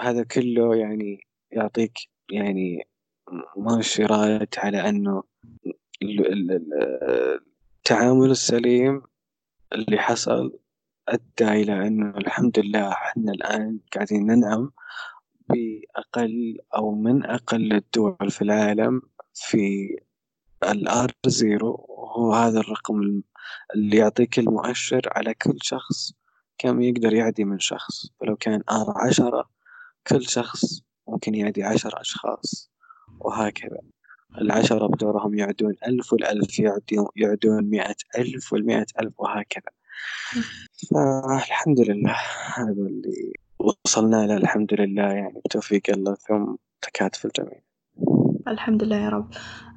هذا 0.02 0.24
كله 0.24 0.76
يعني 0.76 1.28
يعطيك 1.52 1.98
يعني 2.32 2.88
مؤشرات 3.58 4.60
على 4.60 4.90
أنه 4.90 5.24
التعامل 7.80 8.32
السليم 8.32 9.02
اللي 9.74 9.98
حصل 9.98 10.60
أدى 11.10 11.52
إلى 11.62 11.88
أنه 11.88 12.18
الحمد 12.18 12.60
لله 12.60 12.92
إحنا 12.92 13.32
الآن 13.32 13.80
قاعدين 13.94 14.26
ننعم 14.26 14.72
بأقل 15.50 16.58
أو 16.76 16.96
من 16.96 17.26
أقل 17.26 17.74
الدول 17.74 18.32
في 18.32 18.42
العالم 18.42 19.02
في 19.34 19.96
ال 20.64 20.88
R 20.88 21.12
zero 21.26 21.86
وهو 21.90 22.34
هذا 22.34 22.60
الرقم 22.60 23.22
اللي 23.76 23.98
يعطيك 23.98 24.40
المؤشر 24.40 25.02
على 25.12 25.34
كل 25.34 25.58
شخص 25.62 26.14
كم 26.58 26.82
يقدر 26.82 27.14
يعدي 27.14 27.46
من 27.46 27.60
شخص. 27.60 28.08
فلو 28.20 28.36
كان 28.36 28.62
R 28.72 28.94
عشرة 29.08 29.50
كل 30.08 30.24
شخص 30.24 30.82
ممكن 31.08 31.36
يعدي 31.36 31.64
عشر 31.64 32.02
أشخاص 32.02 32.72
وهكذا. 33.20 33.80
العشرة 34.38 34.88
بدورهم 34.88 35.36
يعدون 35.36 35.76
ألف 35.88 36.14
والألف 36.14 36.60
يعدون 36.60 37.08
يعدون 37.16 37.64
مئة 37.64 37.96
ألف 38.18 38.54
والمئة 38.54 38.86
ألف 39.00 39.14
وهكذا. 39.20 39.72
فالحمد 40.92 41.80
لله. 41.80 42.16
هذا 42.56 42.72
اللي 42.72 43.34
وصلنا 43.60 44.26
له 44.26 44.38
الحمد 44.38 44.74
لله. 44.74 45.04
يعني 45.04 45.42
بتوفيق 45.46 45.82
الله 45.90 46.16
ثم 46.16 46.56
تكاتف 46.82 47.26
الجميع. 47.26 47.62
الحمد 48.48 48.84
لله 48.84 48.96
يا 48.96 49.10
رب. 49.10 49.30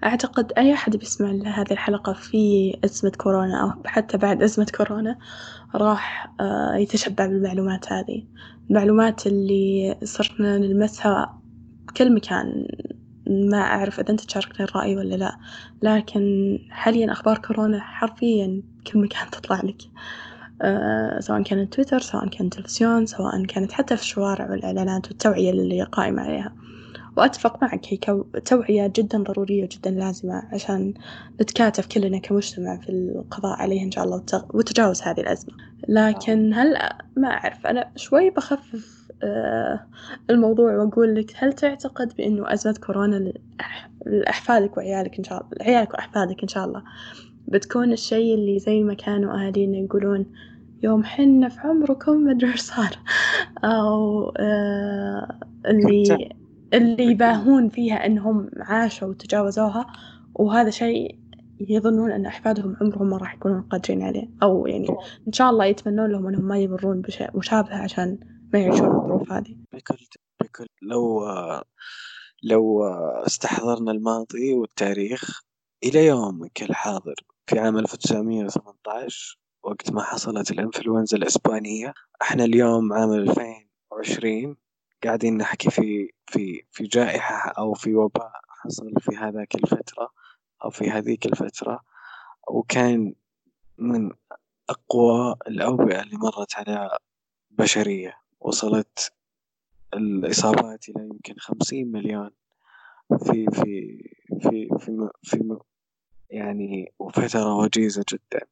أعتقد 0.05 0.53
أي 0.53 0.75
أحد 0.75 0.97
بيسمع 0.97 1.31
لهذه 1.31 1.73
الحلقة 1.73 2.13
في 2.13 2.73
أزمة 2.85 3.11
كورونا 3.11 3.63
أو 3.63 3.83
حتى 3.87 4.19
بعد 4.19 4.43
أزمة 4.43 4.67
كورونا 4.77 5.19
راح 5.75 6.35
آه، 6.41 6.77
يتشبع 6.77 7.27
بالمعلومات 7.27 7.93
هذه. 7.93 8.27
المعلومات 8.71 9.27
اللي 9.27 9.99
صرنا 10.05 10.59
نلمسها 10.59 11.43
بكل 11.89 12.15
مكان. 12.15 12.67
ما 13.29 13.59
أعرف 13.59 14.01
إذا 14.01 14.11
أنت 14.11 14.21
تشاركني 14.21 14.67
الرأي 14.67 14.97
ولا 14.97 15.15
لا. 15.15 15.37
لكن 15.83 16.59
حاليا 16.71 17.13
أخبار 17.13 17.39
كورونا 17.39 17.81
حرفيا 17.81 18.63
كل 18.87 18.99
مكان 18.99 19.31
تطلع 19.41 19.61
لك. 19.61 19.83
أه 20.63 21.21
سواء 21.21 21.43
كانت 21.43 21.75
تويتر 21.75 21.99
سواء 21.99 22.29
كان 22.29 22.51
تلفزيون 22.51 23.07
سواء 23.07 23.45
كانت 23.45 23.73
حتى 23.73 23.97
في 23.97 24.03
الشوارع 24.03 24.51
والإعلانات 24.51 25.09
والتوعية 25.09 25.51
اللي 25.51 25.83
قائمة 25.83 26.23
عليها. 26.23 26.55
وأتفق 27.17 27.63
معك 27.63 27.87
هي 27.89 27.97
توعية 28.45 28.93
جدا 28.97 29.23
ضرورية 29.23 29.63
وجدا 29.63 29.91
لازمة 29.91 30.43
عشان 30.53 30.95
نتكاتف 31.41 31.87
كلنا 31.87 32.19
كمجتمع 32.19 32.77
في 32.77 32.89
القضاء 32.89 33.59
عليها 33.59 33.85
إن 33.85 33.91
شاء 33.91 34.05
الله 34.05 34.23
وتجاوز 34.55 35.03
هذه 35.03 35.21
الأزمة. 35.21 35.55
لكن 35.89 36.55
هل 36.55 36.79
ما 37.17 37.29
أعرف 37.29 37.67
أنا 37.67 37.91
شوي 37.97 38.31
بخفف 38.31 38.75
آه، 38.75 38.98
الموضوع 40.31 40.77
وأقول 40.77 41.15
لك 41.15 41.33
هل 41.37 41.53
تعتقد 41.53 42.13
بأنه 42.17 42.53
أزمة 42.53 42.75
كورونا 42.87 43.33
لأحفادك 44.07 44.77
وعيالك 44.77 45.19
إن 45.19 45.25
شاء 45.25 45.39
الله 45.39 45.51
عيالك 45.61 45.95
وأحفادك 45.95 46.43
إن 46.43 46.49
شاء 46.49 46.65
الله 46.65 46.83
بتكون 47.49 47.93
الشيء 47.93 48.35
اللي 48.35 48.59
زي 48.59 48.83
ما 48.83 48.95
كانوا 48.95 49.35
أهالينا 49.35 49.77
يقولون 49.77 50.27
يوم 50.83 51.05
حنا 51.05 51.49
في 51.49 51.61
عمركم 51.61 52.25
مدري 52.25 52.57
صار 52.57 52.99
أو 53.65 54.29
آه 54.37 55.39
اللي 55.67 56.29
اللي 56.75 57.05
يباهون 57.05 57.69
فيها 57.69 58.07
إنهم 58.07 58.51
عاشوا 58.57 59.09
وتجاوزوها 59.09 59.87
وهذا 60.35 60.71
شيء 60.71 61.19
يظنون 61.61 62.13
أن 62.13 62.27
أحفادهم 62.27 62.77
عمرهم 62.81 63.11
ما 63.11 63.17
راح 63.17 63.35
يكونون 63.35 63.63
قادرين 63.63 64.03
عليه 64.03 64.29
أو 64.43 64.67
يعني 64.67 64.89
إن 65.29 65.33
شاء 65.33 65.51
الله 65.51 65.65
يتمنون 65.65 66.11
لهم 66.11 66.27
أنهم 66.27 66.45
ما 66.45 66.59
يمرون 66.59 67.01
بشيء 67.01 67.37
مشابه 67.37 67.75
عشان 67.75 68.19
ما 68.53 68.59
يعيشون 68.59 68.87
الظروف 68.87 69.33
هذه. 69.33 69.57
بكل 69.73 70.07
بكل 70.41 70.67
لو 70.83 71.25
لو 72.43 72.85
استحضرنا 73.27 73.93
الماضي 73.93 74.55
والتاريخ 74.55 75.43
إلى 75.85 76.07
يومك 76.07 76.63
الحاضر 76.63 77.15
في 77.47 77.59
عام 77.59 77.79
1918 77.79 79.39
وقت 79.63 79.93
ما 79.93 80.03
حصلت 80.03 80.51
الإنفلونزا 80.51 81.17
الإسبانية 81.17 81.95
إحنا 82.23 82.45
اليوم 82.45 82.93
عام 82.93 83.13
2020 83.13 84.57
قاعدين 85.05 85.37
نحكي 85.37 85.71
في 85.71 86.11
في 86.27 86.63
في 86.71 86.85
جائحة 86.85 87.53
أو 87.59 87.75
في 87.75 87.95
وباء 87.95 88.33
حصل 88.49 88.93
في 89.01 89.17
هذاك 89.17 89.55
الفترة 89.55 90.11
أو 90.65 90.71
في 90.71 90.91
هذيك 90.91 91.27
الفترة. 91.27 91.81
وكان 92.49 93.15
من 93.79 94.11
أقوى 94.71 95.37
الأوبئة 95.49 96.03
اللي 96.03 96.17
مرت 96.17 96.55
على 96.57 96.99
بشرية. 97.51 98.28
وصلت 98.41 99.13
الإصابات 99.95 100.89
إلى 100.89 101.05
يمكن 101.05 101.35
خمسين 101.39 101.93
مليون 101.93 102.31
في 103.19 103.47
في 103.51 103.99
في 104.41 104.69
في, 104.79 105.09
في 105.23 105.59
يعني 106.31 106.93
وفترة 106.99 107.55
وجيزة 107.57 108.05
جدا. 108.13 108.47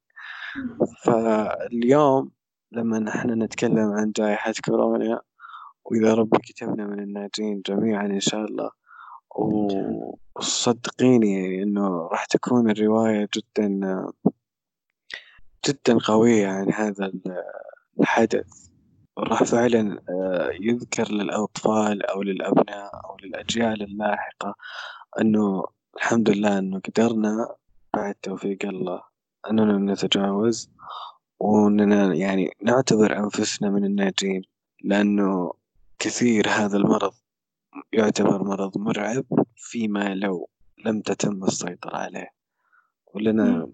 فاليوم 1.04 2.30
لما 2.72 2.98
نحن 2.98 3.42
نتكلم 3.42 3.92
عن 3.92 4.12
جائحة 4.12 4.52
كورونا 4.64 5.20
وإذا 5.84 6.14
ربي 6.14 6.38
كتبنا 6.38 6.86
من 6.86 7.00
الناجين 7.00 7.62
جميعا 7.66 8.06
إن 8.06 8.20
شاء 8.20 8.44
الله 8.44 8.70
وصدقيني 10.36 11.62
إنه 11.62 12.08
راح 12.08 12.24
تكون 12.24 12.70
الرواية 12.70 13.28
جدا 13.34 14.06
جدا 15.68 15.98
قوية 15.98 16.46
عن 16.46 16.72
هذا 16.72 17.12
الحدث. 18.00 18.68
راح 19.18 19.42
فعلا 19.42 20.02
آه، 20.08 20.50
يذكر 20.60 21.12
للأطفال 21.12 22.06
أو 22.06 22.22
للأبناء 22.22 22.90
أو 23.04 23.16
للأجيال 23.22 23.82
اللاحقة 23.82 24.54
إنه 25.20 25.64
الحمد 25.96 26.30
لله 26.30 26.58
إنه 26.58 26.80
قدرنا 26.80 27.56
بعد 27.94 28.14
توفيق 28.14 28.58
الله 28.64 29.02
إننا 29.50 29.92
نتجاوز 29.92 30.70
وإننا 31.40 32.14
يعني 32.14 32.50
نعتبر 32.62 33.18
أنفسنا 33.18 33.70
من 33.70 33.84
الناجين 33.84 34.42
لأنه 34.84 35.52
كثير 35.98 36.48
هذا 36.48 36.76
المرض 36.76 37.12
يعتبر 37.92 38.42
مرض 38.42 38.78
مرعب 38.78 39.24
فيما 39.56 40.14
لو 40.14 40.48
لم 40.84 41.00
تتم 41.00 41.44
السيطرة 41.44 41.96
عليه. 41.96 42.30
ولنا 43.14 43.68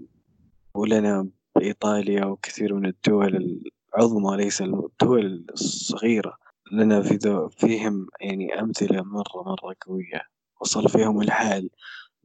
ولنا 0.75 1.29
بإيطاليا 1.57 2.25
وكثير 2.25 2.75
من 2.75 2.87
الدول 2.87 3.63
العظمى 3.97 4.37
ليس 4.37 4.63
الدول 4.63 5.47
الصغيرة. 5.53 6.37
لنا 6.73 7.03
في 7.03 7.49
فيهم 7.51 8.07
يعني 8.21 8.61
أمثلة 8.61 9.03
مرة 9.03 9.43
مرة 9.47 9.75
قوية. 9.87 10.23
وصل 10.61 10.89
فيهم 10.89 11.23
الحال. 11.23 11.71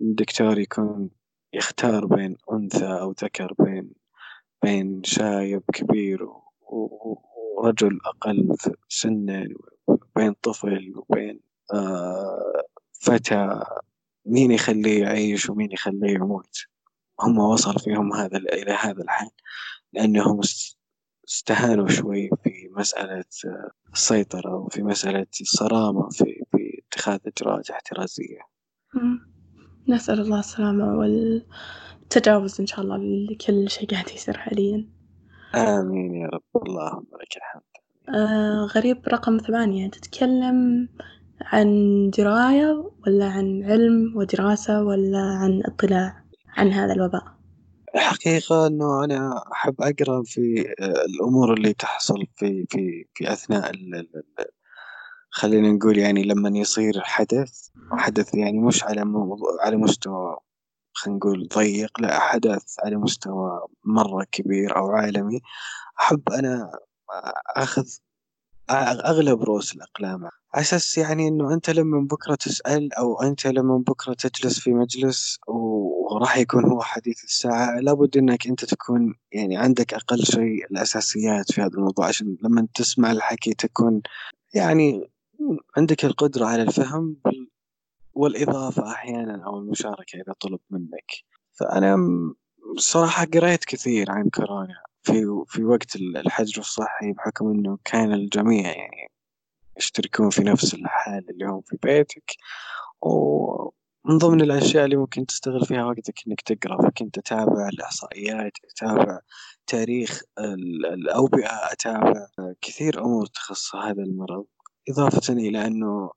الدكتور 0.01 0.59
يكون 0.59 1.09
يختار 1.53 2.05
بين 2.05 2.37
أنثى 2.51 2.85
أو 2.85 3.11
ذكر 3.11 3.53
بين 3.59 3.91
بين 4.63 5.03
شايب 5.03 5.63
كبير 5.73 6.27
ورجل 7.57 7.99
أقل 8.05 8.55
سنا 8.89 9.47
بين 10.15 10.33
طفل 10.33 10.93
وبين 10.95 11.39
آه 11.73 12.63
فتى. 13.01 13.63
مين 14.25 14.51
يخليه 14.51 15.01
يعيش 15.01 15.49
ومين 15.49 15.71
يخليه 15.71 16.13
يموت؟ 16.13 16.57
هم 17.21 17.39
وصل 17.39 17.79
فيهم 17.79 18.13
هذا 18.13 18.37
إلى 18.37 18.71
هذا 18.71 19.03
الحال. 19.03 19.29
لأنهم 19.93 20.39
استهانوا 21.29 21.87
شوي 21.87 22.29
في 22.43 22.69
مسألة 22.77 23.25
السيطرة 23.93 24.55
وفي 24.55 24.83
مسألة 24.83 25.27
الصرامة 25.41 26.09
في, 26.09 26.43
في 26.51 26.81
اتخاذ 26.87 27.19
إجراءات 27.27 27.69
احترازية. 27.69 28.39
نسأل 29.87 30.19
الله 30.19 30.39
السلامة 30.39 30.97
والتجاوز 30.97 32.61
إن 32.61 32.67
شاء 32.67 32.81
الله 32.81 32.97
لكل 32.97 33.69
شيء 33.69 33.89
قاعد 33.89 34.09
يصير 34.09 34.37
حاليا. 34.37 34.89
آمين 35.55 36.15
يا 36.15 36.27
رب. 36.27 36.67
اللهم 36.67 37.07
لك 37.21 37.37
الحمد. 37.37 37.61
آه 38.15 38.65
غريب 38.65 39.07
رقم 39.07 39.37
ثمانية. 39.37 39.89
تتكلم 39.89 40.89
عن 41.41 41.69
دراية 42.17 42.91
ولا 43.07 43.25
عن 43.25 43.63
علم 43.63 44.13
ودراسة 44.15 44.83
ولا 44.83 45.19
عن 45.19 45.61
اطلاع 45.65 46.23
عن 46.57 46.67
هذا 46.71 46.93
الوباء؟ 46.93 47.36
الحقيقة 47.97 48.67
إنه 48.67 49.03
أنا 49.03 49.43
أحب 49.51 49.75
أقرأ 49.81 50.23
في 50.25 50.73
آه، 50.79 51.05
الأمور 51.05 51.53
اللي 51.53 51.73
تحصل 51.73 52.27
في 52.35 52.65
في 52.69 53.05
في 53.13 53.33
أثناء 53.33 53.69
ال 53.69 53.95
ال 53.95 54.23
خلينا 55.29 55.71
نقول 55.71 55.97
يعني 55.97 56.23
لما 56.23 56.59
يصير 56.59 57.01
حدث 57.03 57.69
حدث 57.91 58.35
يعني 58.35 58.59
مش 58.59 58.83
على 58.83 59.01
على 59.61 59.77
مستوى 59.77 60.37
خلينا 60.93 61.17
نقول 61.17 61.47
ضيق 61.55 62.01
لا 62.01 62.19
حدث 62.19 62.75
على 62.83 62.95
مستوى 62.95 63.67
مرة 63.83 64.25
كبير 64.31 64.77
أو 64.77 64.91
عالمي. 64.91 65.41
أحب 65.99 66.29
أنا 66.29 66.71
أخذ 67.55 67.85
أغلب 68.69 69.43
رؤوس 69.43 69.75
الأقلام. 69.75 70.23
على 70.23 70.61
أساس 70.61 70.97
يعني 70.97 71.27
إنه 71.27 71.53
أنت 71.53 71.69
لما 71.69 72.07
بكرة 72.11 72.35
تسأل 72.35 72.93
أو 72.93 73.21
أنت 73.21 73.47
لما 73.47 73.77
بكرة 73.77 74.13
تجلس 74.13 74.59
في 74.59 74.73
مجلس 74.73 75.39
وراح 75.47 76.37
يكون 76.37 76.65
هو 76.65 76.81
حديث 76.81 77.23
الساعة 77.23 77.79
لابد 77.79 78.17
إنك 78.17 78.47
أنت 78.47 78.65
تكون 78.65 79.15
يعني 79.31 79.57
عندك 79.57 79.93
أقل 79.93 80.23
شيء 80.23 80.65
الأساسيات 80.71 81.51
في 81.51 81.61
هذا 81.61 81.73
الموضوع 81.73 82.07
عشان 82.07 82.37
لما 82.43 82.67
تسمع 82.75 83.11
الحكي 83.11 83.53
تكون 83.53 84.01
يعني 84.53 85.11
عندك 85.77 86.05
القدرة 86.05 86.45
على 86.45 86.61
الفهم 86.61 87.17
والإضافة 88.13 88.91
أحيانا 88.91 89.45
أو 89.45 89.59
المشاركة 89.59 90.15
إذا 90.15 90.33
طلب 90.39 90.59
منك. 90.69 91.11
فأنا 91.59 91.97
صراحة 92.77 93.25
قريت 93.25 93.65
كثير 93.65 94.11
عن 94.11 94.29
كورونا. 94.29 94.86
في 95.07 95.43
في 95.47 95.63
وقت 95.63 95.95
الحجر 95.95 96.61
الصحي 96.61 97.11
بحكم 97.13 97.51
إنه 97.51 97.77
كان 97.85 98.13
الجميع 98.13 98.77
يعني 98.77 99.11
يشتركون 99.77 100.29
في 100.29 100.43
نفس 100.43 100.73
الحال 100.73 101.29
اللي 101.29 101.45
هم 101.45 101.61
في 101.61 101.77
بيتك. 101.83 102.31
ومن 103.01 104.17
ضمن 104.17 104.41
الأشياء 104.41 104.85
اللي 104.85 104.95
ممكن 104.95 105.25
تستغل 105.25 105.65
فيها 105.65 105.85
وقتك 105.85 106.13
إنك 106.27 106.41
تقرأ 106.41 106.89
فكنت 106.89 107.17
أتابع 107.17 107.69
الإحصائيات 107.69 108.51
أتابع 108.71 109.19
تاريخ 109.67 110.21
الأوبئة 110.93 111.71
أتابع 111.71 112.27
كثير 112.61 113.05
أمور 113.05 113.25
تخص 113.25 113.75
هذا 113.75 114.03
المرض. 114.03 114.45
إضافة 114.89 115.33
إلى 115.33 115.67
أنه 115.67 116.11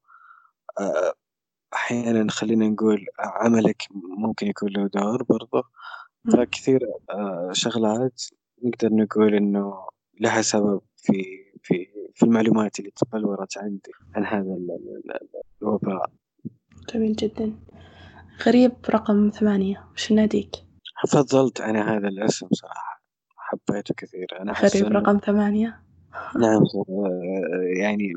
آه، 0.81 1.15
أحيانا 1.75 2.31
خلينا 2.33 2.69
نقول 2.69 3.07
عملك 3.19 3.83
ممكن 4.19 4.47
يكون 4.47 4.71
له 4.71 4.89
دور 4.89 5.23
برضه. 5.23 5.65
فكثير 6.33 6.81
آه، 7.11 7.51
شغلات 7.53 8.23
نقدر 8.65 8.95
نقول 8.95 9.35
إنه 9.35 9.87
لها 10.21 10.43
سبب 10.43 10.81
في 10.97 11.13
في 11.63 11.87
في 12.15 12.23
المعلومات 12.23 12.79
اللي 12.79 12.91
تبلورت 12.91 13.59
عندي 13.59 13.93
عن 14.15 14.25
هذا 14.25 14.57
الوباء. 15.63 16.13
جميل 16.95 17.13
جدا. 17.13 17.53
غريب 18.47 18.73
رقم 18.91 19.31
ثمانية. 19.31 19.89
وش 19.95 20.13
ناديك؟ 20.13 20.51
فضلت 21.09 21.61
أنا 21.61 21.97
هذا 21.97 22.09
الاسم 22.09 22.49
صراحة 22.53 23.03
حبيته 23.37 23.95
كثير. 23.97 24.27
أنا 24.41 24.53
غريب 24.53 24.87
رقم 24.87 25.19
ثمانية. 25.19 25.83
نعم 26.37 26.63
يعني 27.81 28.13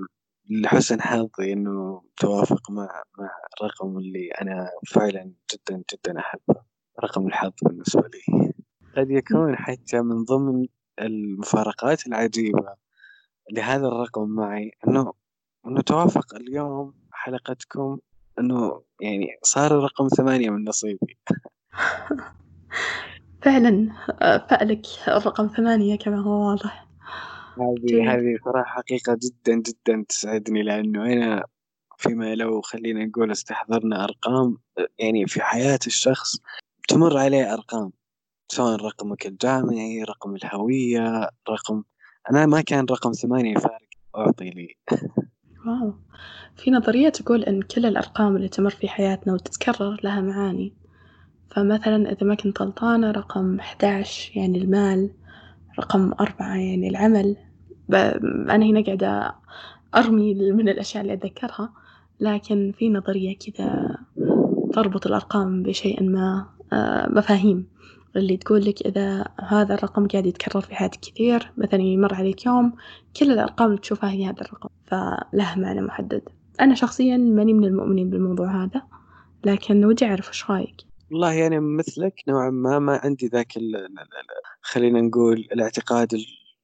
لحسن 0.50 1.02
حظي 1.02 1.54
إنه 1.54 2.02
توافق 2.18 2.72
مع 2.72 3.04
مع 3.20 3.32
الرقم 3.62 3.98
اللي 3.98 4.30
أنا 4.42 4.70
فعلا 4.88 5.34
جدا 5.54 5.84
جدا 5.94 6.20
أحبه. 6.20 6.62
رقم 7.04 7.28
الحظ 7.28 7.52
بالنسبة 7.64 8.02
لي. 8.02 8.53
قد 8.98 9.12
يكون 9.12 9.56
حتى 9.56 10.02
من 10.02 10.24
ضمن 10.24 10.68
المفارقات 11.02 12.08
العجيبة 12.08 12.76
لهذا 13.52 13.88
الرقم 13.88 14.30
معي 14.30 14.72
إنه 14.88 15.14
إنه 15.68 15.82
توافق 15.82 16.36
اليوم 16.36 16.94
حلقتكم 17.12 18.00
إنه 18.40 18.82
يعني 19.02 19.28
صار 19.44 19.78
الرقم 19.78 20.08
ثمانية 20.08 20.50
من 20.50 20.64
نصيبي. 20.64 21.18
فعلا 23.44 23.90
فألك 24.50 24.86
الرقم 25.08 25.48
ثمانية 25.48 25.98
كما 25.98 26.22
هو 26.22 26.50
واضح. 26.50 26.88
هذه 27.58 28.14
هذه 28.14 28.38
صراحة 28.46 28.76
حقيقة 28.76 29.18
جدا 29.24 29.56
جدا 29.56 30.06
تسعدني 30.10 30.64
لأنه 30.64 31.14
أنا 31.14 31.44
فيما 31.98 32.36
لو 32.36 32.62
خلينا 32.62 33.06
نقول 33.06 33.32
استحضرنا 33.32 34.04
أرقام 34.04 34.58
يعني 35.00 35.28
في 35.28 35.42
حياة 35.42 35.80
الشخص 35.88 36.38
تمر 36.88 37.18
عليه 37.18 37.54
أرقام. 37.54 37.92
سواء 38.48 38.76
رقمك 38.76 39.28
الجامعي 39.28 40.04
رقم 40.04 40.36
الهوية 40.36 41.30
رقم 41.50 41.84
أنا 42.32 42.46
ما 42.46 42.62
كان 42.62 42.86
رقم 42.92 43.12
ثمانية 43.12 43.56
فارق 43.56 43.90
أعطي 44.18 44.50
لي. 44.50 44.76
واو. 45.66 45.94
في 46.56 46.72
نظرية 46.72 47.10
تقول 47.10 47.44
إن 47.44 47.62
كل 47.62 47.86
الأرقام 47.86 48.36
اللي 48.36 48.48
تمر 48.48 48.70
في 48.70 48.88
حياتنا 48.88 49.34
وتتكرر 49.34 50.00
لها 50.04 50.22
معاني. 50.22 50.74
فمثلا 51.52 52.12
إذا 52.12 52.28
ما 52.28 52.36
كنت 52.36 52.62
غلطانة 52.62 53.12
رقم 53.12 53.60
11 53.60 54.32
يعني 54.36 54.58
المال 54.58 55.12
رقم 55.80 56.12
أربعة 56.20 56.56
يعني 56.56 56.90
العمل. 56.90 57.38
أنا 58.50 58.66
هنا 58.66 58.84
قاعدة 58.84 59.36
أرمي 59.96 60.52
من 60.52 60.70
الأشياء 60.70 61.04
اللي 61.04 61.14
أتذكرها 61.14 61.74
لكن 62.20 62.74
في 62.78 62.90
نظرية 62.90 63.38
كذا 63.38 63.98
تربط 64.74 65.08
الأرقام 65.08 65.64
بشيء 65.64 66.04
ما 66.04 66.50
آه، 66.74 67.10
مفاهيم. 67.10 67.73
اللي 68.16 68.38
تقول 68.38 68.66
لك 68.66 68.82
إذا 68.82 69.26
هذا 69.40 69.74
الرقم 69.74 70.08
قاعد 70.08 70.26
يتكرر 70.26 70.62
في 70.62 70.76
حياتك 70.76 71.00
كثير 71.00 71.52
مثلا 71.58 71.82
يمر 71.82 72.14
عليك 72.14 72.46
يوم 72.46 72.74
كل 73.20 73.32
الأرقام 73.32 73.68
اللي 73.68 73.82
تشوفها 73.82 74.12
هي 74.12 74.26
هذا 74.26 74.42
الرقم 74.42 74.70
فله 74.86 75.56
معنى 75.56 75.82
محدد. 75.82 76.22
أنا 76.60 76.76
شخصيا 76.76 77.18
ماني 77.18 77.54
من 77.54 77.66
المؤمنين 77.66 78.10
بالموضوع 78.10 78.64
هذا 78.64 78.82
لكن 79.46 79.86
ودي 79.86 80.06
أعرف 80.06 80.28
إيش 80.28 80.50
رأيك؟ 80.50 80.76
والله 81.12 81.48
أنا 81.48 81.60
مثلك 81.60 82.14
نوعا 82.28 82.50
ما 82.50 82.80
ما 82.80 83.00
عندي 83.04 83.28
ذاك 83.28 83.54
خلينا 84.62 85.02
نقول 85.02 85.48
الاعتقاد 85.52 86.18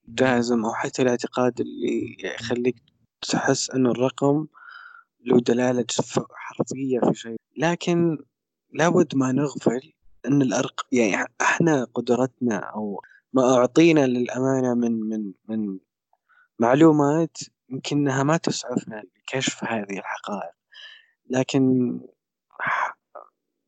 الجازم 0.08 0.64
أو 0.64 0.72
حتى 0.72 1.02
الاعتقاد 1.02 1.60
اللي 1.60 2.16
يخليك 2.24 2.76
تحس 3.22 3.70
إنه 3.70 3.90
الرقم 3.90 4.46
له 5.24 5.40
دلالة 5.40 5.86
حرفية 6.30 7.00
في 7.00 7.14
شيء. 7.14 7.36
لكن 7.56 8.18
لابد 8.72 9.16
ما 9.16 9.32
نغفل 9.32 9.92
أن 10.26 10.42
الارق 10.42 10.86
يعني 10.92 11.26
إحنا 11.40 11.84
قدرتنا 11.84 12.56
أو 12.56 13.02
ما 13.32 13.56
أعطينا 13.56 14.06
للأمانة 14.06 14.74
من 14.74 14.92
من 14.92 15.32
من 15.48 15.78
معلومات 16.58 17.38
يمكنها 17.70 18.22
ما 18.22 18.36
تسعفنا 18.36 19.02
لكشف 19.16 19.64
هذه 19.64 19.98
الحقائق. 19.98 20.52
لكن 21.30 21.92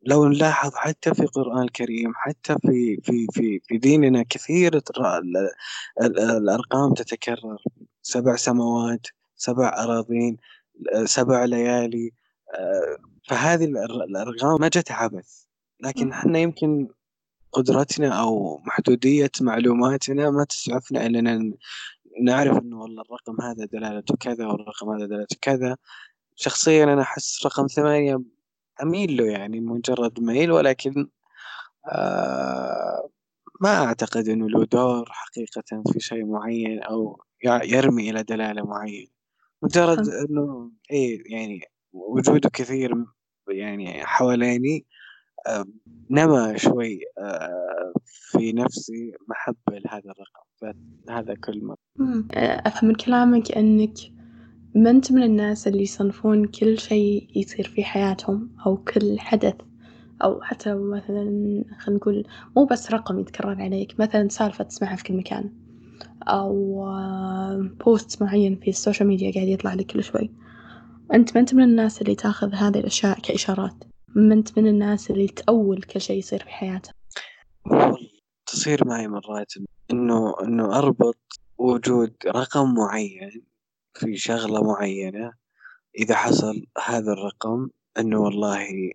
لو 0.02 0.28
نلاحظ 0.28 0.74
حتى 0.74 1.14
في 1.14 1.20
القرآن 1.22 1.62
الكريم 1.62 2.12
حتى 2.16 2.56
في 2.62 3.00
في 3.02 3.26
في 3.32 3.60
في 3.64 3.78
ديننا 3.78 4.24
كثير 4.30 4.80
الأرقام 6.00 6.94
تتكرر. 6.94 7.58
سبع 8.02 8.36
سماوات 8.36 9.06
سبع 9.36 9.82
أراضين 9.84 10.36
سبع 11.04 11.44
ليالي 11.44 12.12
آه، 12.54 12.98
فهذه 13.28 13.64
الأرقام 13.64 14.60
ما 14.60 14.68
جت 14.68 14.92
عبث. 14.92 15.44
لكن 15.82 16.12
إحنا 16.12 16.38
يمكن 16.38 16.88
قدرتنا 17.52 18.08
أو 18.22 18.58
محدودية 18.58 19.30
معلوماتنا 19.40 20.30
ما 20.30 20.44
تسعفنا 20.44 21.06
اننا 21.06 21.52
نعرف 22.22 22.58
إنه 22.58 22.80
والله 22.80 23.02
الرقم 23.02 23.40
هذا 23.40 23.64
دلالته 23.64 24.16
كذا 24.16 24.46
والرقم 24.46 24.90
هذا 24.90 25.06
دلالته 25.06 25.36
كذا. 25.40 25.76
شخصيا 26.36 26.84
أنا 26.84 27.02
أحس 27.02 27.46
رقم 27.46 27.66
ثمانية 27.66 28.22
أميل 28.82 29.16
له 29.16 29.24
يعني 29.24 29.60
مجرد 29.60 30.20
ميل 30.20 30.52
ولكن 30.52 31.08
آه 31.88 33.08
ما 33.60 33.84
أعتقد 33.84 34.28
إنه 34.28 34.48
له 34.48 34.64
دور 34.64 35.08
حقيقة 35.10 35.82
في 35.92 36.00
شيء 36.00 36.24
معين 36.24 36.82
أو 36.82 37.22
يرمي 37.44 38.10
إلى 38.10 38.22
دلالة 38.22 38.62
معينة. 38.62 39.10
مجرد 39.62 40.08
إنه 40.08 40.70
إيه 40.90 41.22
يعني 41.32 41.60
وجوده 41.92 42.48
كثير 42.48 43.04
يعني 43.48 44.06
حواليني. 44.06 44.86
نما 46.10 46.56
شوي 46.56 47.00
آه، 47.18 47.92
في 48.04 48.52
نفسي 48.52 49.12
محبة 49.28 49.78
لهذا 49.78 50.10
الرقم 50.10 50.74
فهذا 51.08 51.34
كل 51.34 51.64
ما 51.64 51.76
أفهم 52.34 52.88
من 52.88 52.94
كلامك 52.94 53.52
أنك 53.52 53.94
ما 54.74 54.90
أنت 54.90 55.12
من 55.12 55.22
الناس 55.22 55.68
اللي 55.68 55.82
يصنفون 55.82 56.46
كل 56.46 56.78
شيء 56.78 57.28
يصير 57.36 57.68
في 57.68 57.84
حياتهم 57.84 58.50
أو 58.66 58.76
كل 58.76 59.18
حدث 59.18 59.54
أو 60.24 60.42
حتى 60.42 60.74
مثلا 60.74 61.24
خلينا 61.78 61.98
نقول 62.00 62.26
مو 62.56 62.64
بس 62.64 62.92
رقم 62.92 63.18
يتكرر 63.18 63.62
عليك 63.62 64.00
مثلا 64.00 64.28
سالفة 64.28 64.64
تسمعها 64.64 64.96
في 64.96 65.04
كل 65.04 65.16
مكان 65.16 65.50
أو 66.22 66.84
post 67.84 68.22
معين 68.22 68.56
في 68.56 68.70
ال 68.70 68.76
social 68.76 69.08
media 69.08 69.32
قاعد 69.32 69.48
يطلع 69.48 69.74
لك 69.74 69.86
كل 69.86 70.04
شوي. 70.04 70.30
أنت 71.14 71.34
ما 71.34 71.40
أنت 71.40 71.54
من 71.54 71.62
الناس 71.62 72.02
اللي 72.02 72.14
تأخذ 72.14 72.54
هذه 72.54 72.78
الأشياء 72.78 73.20
كإشارات؟ 73.20 73.84
ما 74.14 74.34
أنت 74.34 74.58
من 74.58 74.66
الناس 74.66 75.10
اللي 75.10 75.28
تأول 75.28 75.82
كل 75.82 76.00
شيء 76.00 76.18
يصير 76.18 76.42
في 76.42 76.50
حياتها 76.50 76.94
تصير 78.46 78.86
معي 78.86 79.08
مرات 79.08 79.52
إنه 79.92 80.34
إنه 80.42 80.78
أربط 80.78 81.18
وجود 81.58 82.14
رقم 82.26 82.74
معين 82.74 83.42
في 83.94 84.16
شغلة 84.16 84.62
معينة 84.62 85.32
إذا 85.98 86.14
حصل 86.14 86.66
هذا 86.84 87.12
الرقم 87.12 87.68
إنه 87.98 88.20
والله 88.20 88.90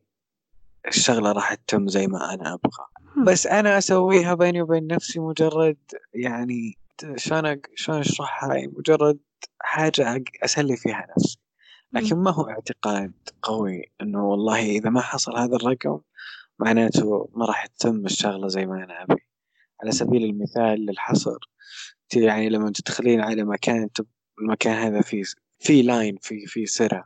الشغلة 0.88 1.32
راح 1.32 1.53
تتم 1.53 1.88
زي 1.88 2.08
ما 2.08 2.34
أنا 2.34 2.53
أبغى. 2.53 2.86
بس 3.25 3.47
أنا 3.47 3.77
أسويها 3.77 4.34
بيني 4.34 4.62
وبين 4.62 4.88
نفسي 4.88 5.19
مجرد 5.19 5.77
يعني 6.13 6.77
شلون 7.15 7.62
شلون 7.75 7.99
أشرحها؟ 7.99 8.67
مجرد 8.77 9.19
حاجة 9.60 10.23
أسلي 10.43 10.77
فيها 10.77 11.08
نفسي. 11.17 11.38
لكن 11.93 12.15
ما 12.15 12.32
هو 12.32 12.50
اعتقاد 12.50 13.13
قوي 13.41 13.91
إنه 14.02 14.26
والله 14.26 14.60
إذا 14.60 14.89
ما 14.89 15.02
حصل 15.02 15.38
هذا 15.38 15.56
الرقم 15.56 16.00
معناته 16.60 17.30
ما 17.36 17.45
راح 17.45 17.65
تتم 17.65 18.06
الشغلة 18.06 18.47
زي 18.47 18.65
ما 18.65 18.84
أنا 18.84 19.04
أبي. 19.04 19.28
على 19.82 19.91
سبيل 19.91 20.23
المثال 20.23 20.86
لا 20.86 20.94
للحصر 20.94 21.38
يعني 22.15 22.50
لما 22.50 22.71
تدخلين 22.71 23.21
على 23.21 23.43
مكان 23.43 23.89
المكان 24.41 24.73
هذا 24.73 25.02
فيه 25.02 25.23
في 25.60 25.82
line 25.81 26.17
في 26.21 26.45
في 26.45 26.65
سرة 26.65 27.06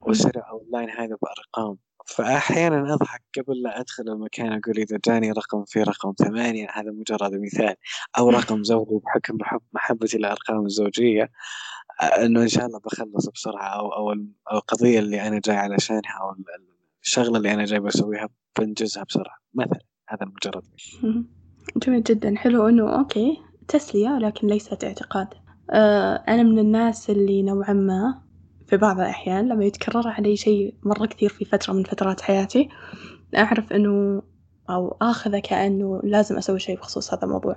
وسرة 0.00 0.40
أو 0.40 0.62
ال 0.62 0.68
line 0.68 0.90
هذا 0.90 1.16
بأرقام. 1.22 1.78
فاحيانا 2.06 2.94
أضحك 2.94 3.22
قبل 3.38 3.62
لا 3.62 3.80
أدخل 3.80 4.02
المكان 4.08 4.46
أقول 4.46 4.78
إذا 4.78 4.98
جاني 5.04 5.32
رقم 5.32 5.64
في 5.64 5.82
رقم 5.82 6.12
ثمانية 6.18 6.68
هذا 6.72 6.90
مجرد 6.90 7.34
مثال 7.34 7.74
أو 8.18 8.30
رقم 8.30 8.64
زوجي 8.64 9.00
بحكم 9.04 9.38
محبتي 9.72 10.18
للارقام 10.18 10.66
الزوجية. 10.66 11.30
إنه 12.02 12.42
إن 12.42 12.48
شاء 12.48 12.66
الله 12.66 12.78
بخلص 12.78 13.28
بسرعة 13.28 13.66
أو 13.66 13.92
أو 13.92 14.12
القضية 14.52 14.98
اللي 14.98 15.28
أنا 15.28 15.40
جاي 15.44 15.56
علشانها 15.56 16.18
أو 16.20 16.36
الشغلة 17.02 17.36
اللي 17.36 17.54
أنا 17.54 17.64
جاي 17.64 17.80
بسويها 17.80 18.28
بنجزها 18.58 19.04
بسرعة. 19.04 19.36
مثلا 19.54 19.80
هذا 20.08 20.26
مجرد 20.26 20.62
جميل 21.76 22.02
جدا. 22.02 22.36
حلو 22.36 22.68
إنه 22.68 22.98
أوكي 22.98 23.38
تسلية 23.68 24.18
لكن 24.18 24.46
ليست 24.46 24.84
اعتقاد. 24.84 25.28
آه 25.70 26.24
أنا 26.28 26.42
من 26.42 26.58
الناس 26.58 27.10
اللي 27.10 27.42
نوعا 27.42 27.72
ما 27.72 28.22
في 28.66 28.76
بعض 28.76 29.00
الأحيان 29.00 29.48
لما 29.48 29.64
يتكرر 29.64 30.08
علي 30.08 30.36
شيء 30.36 30.74
مرة 30.82 31.06
كثير 31.06 31.28
في 31.28 31.44
فترة 31.44 31.72
من 31.72 31.84
فترات 31.84 32.20
حياتي 32.20 32.68
أعرف 33.36 33.72
إنه 33.72 34.22
أو 34.70 34.96
آخذه 35.02 35.38
كأنه 35.38 36.00
لازم 36.04 36.36
أسوي 36.36 36.58
شيء 36.58 36.76
بخصوص 36.76 37.14
هذا 37.14 37.24
الموضوع. 37.24 37.56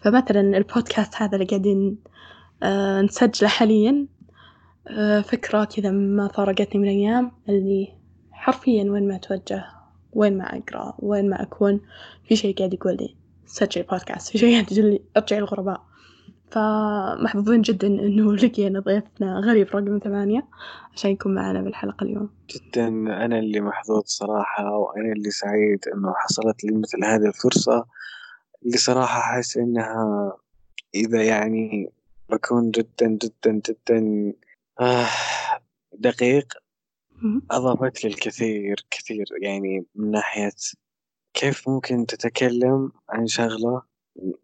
فمثلا 0.00 0.40
البودكاست 0.40 1.14
هذا 1.16 1.34
اللي 1.34 1.46
قاعدين 1.46 1.98
نسجله 3.02 3.48
حاليا. 3.48 4.06
آه 4.88 5.20
فكرة 5.20 5.64
كذا 5.64 5.90
ما 5.90 6.28
فارقتني 6.28 6.80
من 6.80 6.88
أيام 6.88 7.32
اللي 7.48 7.92
حرفيا 8.32 8.84
وين 8.84 9.08
ما 9.08 9.16
أتوجه 9.16 9.64
وين 10.12 10.38
ما 10.38 10.44
أقرأ 10.44 10.94
وين 10.98 11.30
ما 11.30 11.42
أكون 11.42 11.80
في 12.28 12.36
شيء 12.36 12.56
قاعد 12.56 12.74
يقول 12.74 12.96
لي 12.96 13.16
سجل 13.46 13.82
بودكاست 13.82 14.28
في 14.32 14.38
شيء 14.38 14.52
قاعد 14.52 14.72
يقول 14.72 14.90
لي 14.90 15.02
ارجعي 15.16 15.38
الغرباء 15.38 15.82
فمحظوظين 16.50 17.62
جدا 17.62 17.86
إنه 17.86 18.34
لقينا 18.36 18.80
ضيفنا 18.80 19.40
غريب 19.44 19.66
رقم 19.66 19.98
ثمانية 19.98 20.48
عشان 20.94 21.10
يكون 21.10 21.34
معنا 21.34 21.62
بالحلقة 21.62 22.04
اليوم. 22.04 22.30
جدا. 22.50 22.88
أنا 23.24 23.38
اللي 23.38 23.60
محظوظ 23.60 24.02
صراحة 24.04 24.76
وأنا 24.76 25.12
اللي 25.12 25.30
سعيد 25.30 25.78
إنه 25.94 26.14
حصلت 26.16 26.64
لي 26.64 26.76
مثل 26.78 27.04
هذه 27.04 27.26
الفرصة 27.26 27.86
اللي 28.64 28.76
صراحة 28.76 29.20
أحس 29.20 29.56
إنها 29.56 30.32
إذا 30.94 31.22
يعني 31.22 31.92
بكون 32.30 32.70
جدا 32.70 33.06
جدا 33.06 33.60
جدا 33.68 34.32
آه 34.80 35.06
دقيق. 35.92 36.52
أضافت 37.50 38.04
لي 38.04 38.10
الكثير 38.10 38.86
كثير. 38.90 39.26
يعني 39.42 39.86
من 39.94 40.10
ناحية 40.10 40.50
كيف 41.34 41.68
ممكن 41.68 42.06
تتكلم 42.06 42.92
عن 43.10 43.26
شغلة 43.26 43.82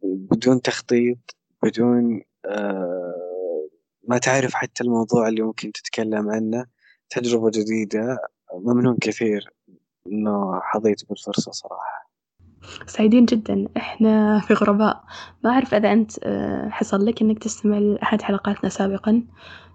بدون 0.03 0.63
تخطيط 0.63 1.37
بدون 1.63 2.23
آه 2.47 3.69
ما 4.09 4.19
تعرف 4.19 4.55
حتى 4.55 4.85
الموضوع 4.85 5.29
اللي 5.29 5.43
ممكن 5.43 5.73
تتكلم 5.73 6.31
عنه. 6.31 6.67
تجربة 7.11 7.51
جديدة. 7.51 8.19
ممنون 8.55 8.97
كثير 9.01 9.51
إنه 10.07 10.61
حظيت 10.61 11.09
بالفرصة 11.09 11.53
صراحة. 11.53 12.02
سعيدين 12.87 13.25
جدا. 13.25 13.69
إحنا 13.77 14.41
في 14.41 14.55
غرباء. 14.55 15.05
ما 15.45 15.51
أعرف 15.51 15.75
إذا 15.75 15.93
أنت 15.93 16.13
آه، 16.25 16.69
حصل 16.69 17.07
لك 17.07 17.23
إنك 17.23 17.39
تستمع 17.39 17.79
لأحد 17.79 18.23
حلقاتنا 18.23 18.71
سابقا. 18.71 19.23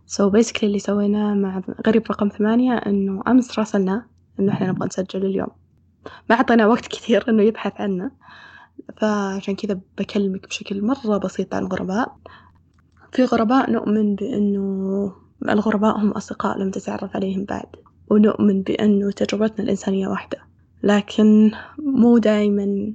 سو 0.05 0.31
so 0.31 0.63
اللي 0.63 0.79
سويناه 0.79 1.33
مع 1.33 1.61
غريب 1.87 2.03
رقم 2.09 2.27
ثمانية 2.27 2.73
إنه 2.73 3.23
أمس 3.27 3.59
راسلنا 3.59 4.05
إنه 4.39 4.53
إحنا 4.53 4.67
نبغى 4.67 4.87
نسجل 4.87 5.25
اليوم. 5.25 5.49
ما 6.29 6.35
اعطينا 6.35 6.67
وقت 6.67 6.87
كثير 6.87 7.29
إنه 7.29 7.43
يبحث 7.43 7.81
عنا 7.81 8.11
فعشان 8.97 9.55
كذا 9.55 9.79
بكلمك 9.97 10.47
بشكل 10.47 10.81
مرة 10.81 11.17
بسيط 11.17 11.55
عن 11.55 11.63
الغرباء 11.63 12.17
في 13.11 13.25
غرباء 13.25 13.71
نؤمن 13.71 14.15
بأنه 14.15 15.13
الغرباء 15.49 15.97
هم 15.97 16.11
أصدقاء 16.11 16.57
لم 16.57 16.71
تتعرف 16.71 17.15
عليهم 17.15 17.45
بعد. 17.45 17.65
ونؤمن 18.09 18.61
بأنه 18.61 19.11
تجربتنا 19.11 19.63
الإنسانية 19.63 20.07
واحدة. 20.07 20.46
لكن 20.87 21.51
مو 21.79 22.17
دايما 22.17 22.93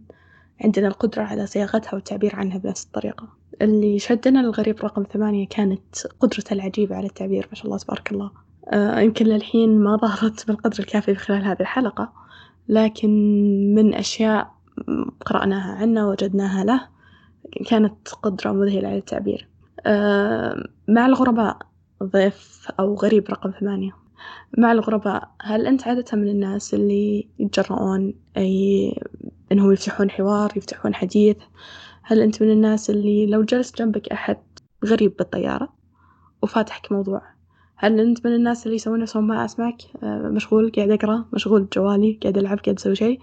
عندنا 0.65 0.89
القدرة 0.89 1.23
على 1.23 1.47
صياغتها 1.47 1.95
والتعبير 1.95 2.37
عنها 2.37 2.59
بنفس 2.59 2.85
الطريقة. 2.85 3.29
اللي 3.63 3.99
شدنا 3.99 4.39
للغريب 4.39 4.81
رقم 4.81 5.03
ثمانية 5.03 5.49
كانت 5.49 6.07
قدرته 6.21 6.53
العجيبة 6.55 6.97
على 6.97 7.07
التعبير 7.07 7.47
ما 7.51 7.55
شاء 7.55 7.67
الله 7.67 7.79
تبارك 7.79 8.13
الله. 8.13 8.31
آه 8.69 9.01
يمكن 9.01 9.27
للحين 9.27 9.79
ما 9.79 9.97
ظهرت 9.97 10.47
بالقدر 10.47 10.79
الكافي 10.79 11.15
خلال 11.15 11.45
هذه 11.45 11.61
الحلقة 11.61 12.13
لكن 12.69 13.11
من 13.75 13.95
أشياء 13.95 14.51
قرأناها 15.27 15.73
عنه 15.75 16.09
وجدناها 16.09 16.65
له 16.65 16.81
كانت 17.67 18.09
قدرة 18.09 18.53
مذهلة 18.53 18.89
على 18.89 18.99
التعبير. 18.99 19.49
آه 19.87 20.69
مع 20.89 21.07
الغرباء 21.07 21.59
ضيف 22.03 22.69
أو 22.81 22.95
غريب 22.95 23.31
رقم 23.31 23.51
ثمانية. 23.61 24.02
مع 24.59 24.73
الغرباء 24.73 25.31
هل 25.43 25.67
أنت 25.67 25.89
عادة 25.89 26.17
من 26.17 26.29
الناس 26.29 26.75
اللي 26.75 27.29
يتجرؤون 27.39 28.15
أي 28.37 28.95
إنهم 29.53 29.73
يفتحون 29.73 30.11
حوار 30.11 30.53
يفتحون 30.57 30.95
حديث؟ 30.95 31.37
هل 32.03 32.21
أنت 32.21 32.43
من 32.43 32.51
الناس 32.51 32.91
اللي 32.91 33.27
لو 33.27 33.43
جلس 33.43 33.75
جنبك 33.75 34.09
أحد 34.09 34.37
غريب 34.85 35.17
بالطيارة 35.17 35.73
وفاتحك 36.43 36.93
موضوع 36.93 37.23
هل 37.77 38.01
أنت 38.01 38.27
من 38.27 38.35
الناس 38.35 38.67
اللي 38.67 38.77
يسوون 38.77 39.01
نفسهم 39.01 39.27
ما 39.27 39.45
أسمعك 39.45 39.83
آه، 40.03 40.19
مشغول 40.19 40.73
قاعد 40.77 40.91
أقرأ 40.91 41.25
مشغول 41.33 41.63
بجوالي 41.63 42.19
قاعد 42.23 42.39
ألعب 42.39 42.59
قاعد 42.59 42.77
أسوي 42.77 42.95
شيء؟ 42.95 43.21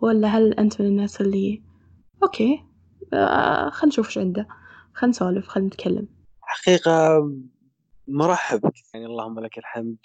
ولا 0.00 0.28
هل 0.28 0.52
أنت 0.52 0.80
من 0.80 0.86
الناس 0.86 1.20
اللي 1.20 1.62
أوكي 2.22 2.64
آه 3.12 3.70
خل 3.70 3.88
نشوف 3.88 4.06
إيش 4.06 4.18
عنده 4.18 4.48
خل 4.94 5.08
نسولف 5.08 5.48
خل 5.48 5.60
نتكلم. 5.60 6.08
حقيقة 6.40 7.22
مرحب 8.08 8.70
يعني 8.94 9.06
اللهم 9.06 9.40
لك 9.40 9.58
الحمد. 9.58 9.96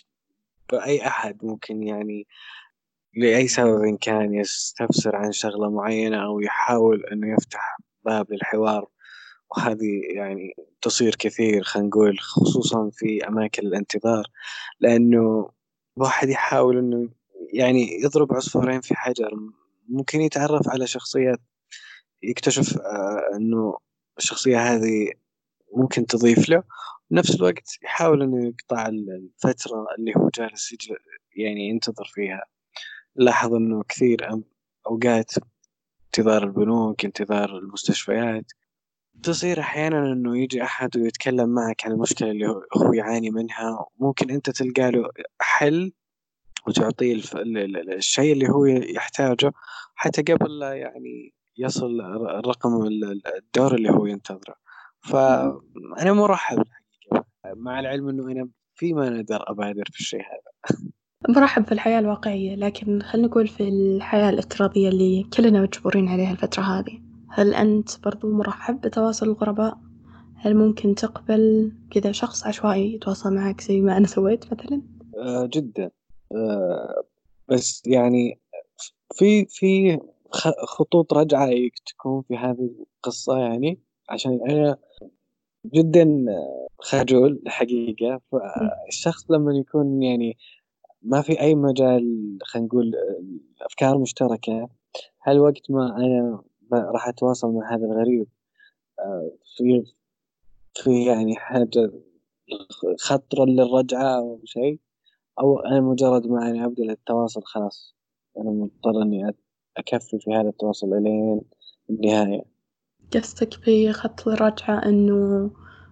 بأي 0.72 1.08
أحد 1.08 1.46
ممكن 1.46 1.84
يعني 1.84 2.28
لأي 3.16 3.48
سبب 3.48 3.98
كان 4.02 4.34
يستفسر 4.34 5.16
عن 5.16 5.32
شغلة 5.32 5.70
معينة 5.70 6.26
أو 6.26 6.40
يحاول 6.40 7.06
إنه 7.06 7.34
يفتح 7.34 7.78
باب 8.06 8.34
للحوار. 8.34 8.88
وهذه 9.52 10.02
يعني 10.16 10.54
تصير 10.82 11.16
كثير 11.16 11.64
خلينا 11.64 11.88
نقول 11.90 12.20
خصوصا 12.20 12.90
في 12.94 13.28
أماكن 13.28 13.68
الانتظار. 13.68 14.26
لأنه 14.80 15.50
الواحد 15.98 16.30
يحاول 16.30 16.78
إنه 16.78 17.10
يعني 17.54 18.02
يضرب 18.04 18.34
عصفورين 18.34 18.82
في 18.82 18.96
حجر 18.96 19.32
ممكن 19.90 20.22
يتعرف 20.22 20.70
على 20.70 20.88
شخصيات 20.88 21.40
يكتشف 22.24 22.78
آه، 22.78 23.22
إنه 23.36 23.78
الشخصية 24.18 24.60
هذه 24.60 25.12
ممكن 25.76 26.06
تضيف 26.06 26.50
له. 26.50 26.64
بنفس 27.10 27.36
الوقت 27.36 27.78
يحاول 27.84 28.22
إنه 28.22 28.48
يقطع 28.48 28.88
الفترة 28.88 29.86
اللي 29.98 30.14
هو 30.18 30.30
جالس 30.36 30.76
يعني 31.36 31.70
ينتظر 31.70 32.06
فيها. 32.06 32.44
لاحظ 33.16 33.54
إنه 33.54 33.84
كثير 33.90 34.30
أوقات 34.88 35.32
انتظار 36.06 36.44
البنوك 36.44 37.06
انتظار 37.06 37.58
المستشفيات. 37.58 38.52
تصير 39.24 39.60
أحيانا 39.60 40.12
إنه 40.14 40.38
يجي 40.38 40.64
أحد 40.64 40.98
ويتكلم 40.98 41.50
معك 41.50 41.86
عن 41.86 41.92
المشكلة 41.92 42.32
اللي 42.32 42.48
هو 42.48 42.94
يعاني 42.94 43.30
منها. 43.30 43.86
ممكن 44.00 44.32
أنت 44.32 44.50
تلقى 44.50 44.92
له 44.92 45.10
حل 45.42 45.94
وتعطيه 46.68 47.14
الف... 47.14 47.36
الشيء 47.36 48.34
اللي 48.34 48.50
هو 48.50 48.66
يحتاجه 48.66 49.52
حتى 49.96 50.22
قبل 50.22 50.60
لا 50.60 50.74
يعني 50.74 51.34
يصل 51.58 52.02
الرقم 52.40 52.88
الدور 53.38 53.76
اللي 53.76 53.90
هو 53.90 54.06
ينتظره. 54.06 54.56
فأنا 55.02 56.14
مرحب 56.14 56.64
مع 57.56 57.80
العلم 57.80 58.10
إنه 58.10 58.32
أنا 58.32 58.50
فيما 58.76 59.10
نقدر 59.10 59.52
أبادر 59.52 59.84
في 59.92 60.00
الشيء 60.00 60.22
هذا 60.22 60.80
مرحب 61.30 61.66
في 61.66 61.72
الحياة 61.72 62.00
الواقعية 62.00 62.56
لكن 62.56 63.02
خلينا 63.02 63.28
نقول 63.28 63.48
في 63.48 63.70
الحياة 63.70 64.30
الافتراضية 64.30 64.90
اللي 64.90 65.24
كلنا 65.38 65.62
مجبورين 65.62 66.08
عليها 66.08 66.32
الفترة 66.32 66.64
هذه 66.64 67.02
هل 67.30 67.54
أنت 67.54 68.04
برضو 68.04 68.32
مرحب 68.32 68.82
بتواصل 68.82 69.26
الغرباء؟ 69.26 69.78
هل 70.36 70.56
ممكن 70.56 70.96
تقبل 70.96 71.72
كذا 71.92 72.12
شخص 72.12 72.46
عشوائي 72.46 72.94
يتواصل 72.94 73.34
معك 73.34 73.62
زي 73.62 73.82
ما 73.82 73.98
أنا 73.98 74.08
سويت 74.08 74.54
مثلا؟ 74.54 74.82
آه 75.18 75.50
جدا 75.54 75.92
آه 76.36 77.04
بس 77.50 77.84
يعني 77.88 78.40
في 79.14 79.46
في 79.46 80.00
خطوط 80.68 81.14
رجعة 81.14 81.50
تكون 81.86 82.22
في 82.28 82.38
هذه 82.38 82.70
القصة 82.98 83.38
يعني 83.38 83.80
عشان 84.10 84.40
أنا 84.50 84.78
جدا 85.74 86.26
خجول 86.80 87.42
الحقيقة 87.46 88.22
فالشخص 88.32 89.32
لما 89.32 89.54
يكون 89.54 90.04
يعني 90.04 90.38
ما 91.02 91.22
في 91.22 91.42
أي 91.42 91.56
مجال 91.56 92.38
خلينا 92.44 92.68
نقول 92.68 92.96
أفكار 93.62 93.98
مشتركة 93.98 94.70
هل 95.20 95.40
وقت 95.40 95.72
ما 95.72 95.98
أنا 95.98 96.44
راح 96.74 97.08
أتواصل 97.08 97.54
مع 97.54 97.76
هذا 97.76 97.86
الغريب. 97.86 98.28
آه، 99.00 99.32
في 99.58 99.84
في 100.76 101.06
يعني 101.06 101.36
حاجة 101.36 101.92
خطرة 103.00 103.46
للرجعة 103.46 104.18
أو 104.18 104.42
شيء 104.46 104.80
أو 105.40 105.60
أنا 105.60 105.82
مجرد 105.82 106.28
ما 106.28 106.50
أنا 106.50 106.66
أبدأ 106.66 106.84
التواصل 106.84 107.44
خلاص. 107.44 107.96
أنا 108.38 108.52
مضطر 108.52 109.02
إني 109.02 109.36
أكفي 109.78 110.20
في 110.20 110.32
هذا 110.32 110.50
التواصل 110.50 110.94
إلين 110.94 111.42
النهاية. 111.90 112.57
قصدك 113.14 113.50
بخط 113.68 114.28
الرجعة 114.28 114.86
إنه 114.86 115.52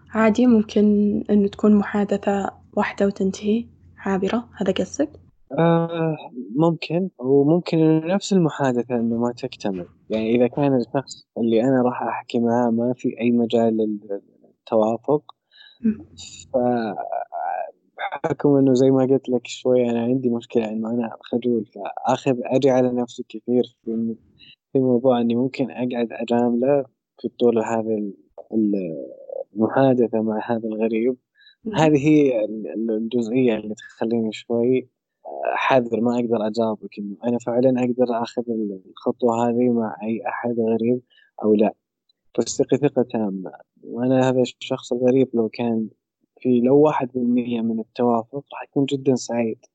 عادي 0.10 0.47
ممكن 0.47 0.84
إنه 1.30 1.47
تكون 1.47 1.75
محادثة 1.75 2.51
واحدة 2.73 3.06
وتنتهي. 3.06 3.65
عابرة 3.97 4.49
هذا 4.58 4.71
قصدك؟ 4.71 5.10
آه 5.60 6.17
ممكن 6.56 7.10
وممكن 7.19 8.08
نفس 8.08 8.34
المحادثة 8.34 8.95
إنه 8.95 9.17
ما 9.17 9.32
تكتمل. 9.32 9.86
يعني 10.10 10.36
إذا 10.36 10.47
كان 10.47 10.75
الشخص 10.75 11.25
اللي 11.38 11.63
أنا 11.63 11.82
راح 11.82 12.04
أحكي 12.04 12.39
معاه 12.39 12.69
ما 12.69 12.93
في 12.97 13.19
أي 13.21 13.32
مجال 13.32 13.78
للتوافق. 13.78 15.36
ف 16.54 16.58
بحكم 17.97 18.56
إنه 18.56 18.73
زي 18.73 18.91
ما 18.91 19.06
قلت 19.06 19.30
لك 19.30 19.47
شوي 19.47 19.89
أنا 19.89 20.01
عندي 20.04 20.30
مشكلة 20.30 20.69
إنه 20.69 20.89
أنا 20.89 21.17
خجول 21.21 21.65
فآخذ 21.65 22.36
أجي 22.43 22.69
على 22.69 22.91
نفسي 22.91 23.25
كثير 23.30 23.78
في 23.86 24.15
في 24.73 24.80
موضوع 24.80 25.21
إني 25.21 25.36
ممكن 25.36 25.71
أقعد 25.71 26.08
أجامله. 26.12 26.86
في 27.26 27.32
طول 27.40 27.60
هذه 27.60 28.14
المحادثة 29.56 30.22
مع 30.22 30.52
هذا 30.52 30.68
الغريب. 30.68 31.16
هذه 31.74 32.08
هي 32.08 32.46
الجزئية 32.90 33.56
اللي 33.56 33.76
تخليني 33.76 34.32
شوي 34.32 34.88
حذر 35.54 36.02
ما 36.02 36.16
أقدر 36.16 36.48
أجاوبك 36.48 37.00
إنه 37.00 37.16
أنا 37.24 37.38
فعلا 37.38 37.84
أقدر 37.84 38.22
آخذ 38.22 38.44
الخطوة 38.90 39.50
هذه 39.50 39.70
مع 39.70 39.98
أي 40.04 40.22
أحد 40.28 40.60
غريب 40.60 41.02
أو 41.44 41.54
لا. 41.56 41.74
بس 42.40 42.58
ثقة 42.58 42.78
ثقة 42.78 43.02
تامة. 43.02 43.52
وأنا 43.84 44.30
هذا 44.30 44.42
الشخص 44.42 44.94
الغريب 44.94 45.30
لو 45.34 45.50
كان 45.50 45.90
في 46.40 46.60
لو 46.60 46.78
واحد 46.80 47.10
بالمية 47.16 47.62
من 47.62 47.80
التوافق 47.80 48.44
راح 48.54 48.64
أكون 48.70 48.86
جدا 48.86 49.16
سعيد 49.16 49.66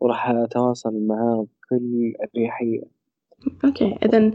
وراح 0.00 0.30
أتواصل 0.30 1.06
معاه 1.06 1.46
بكل 1.46 2.12
أريحية. 2.36 2.82
أوكي 3.64 3.96
إذا 4.04 4.32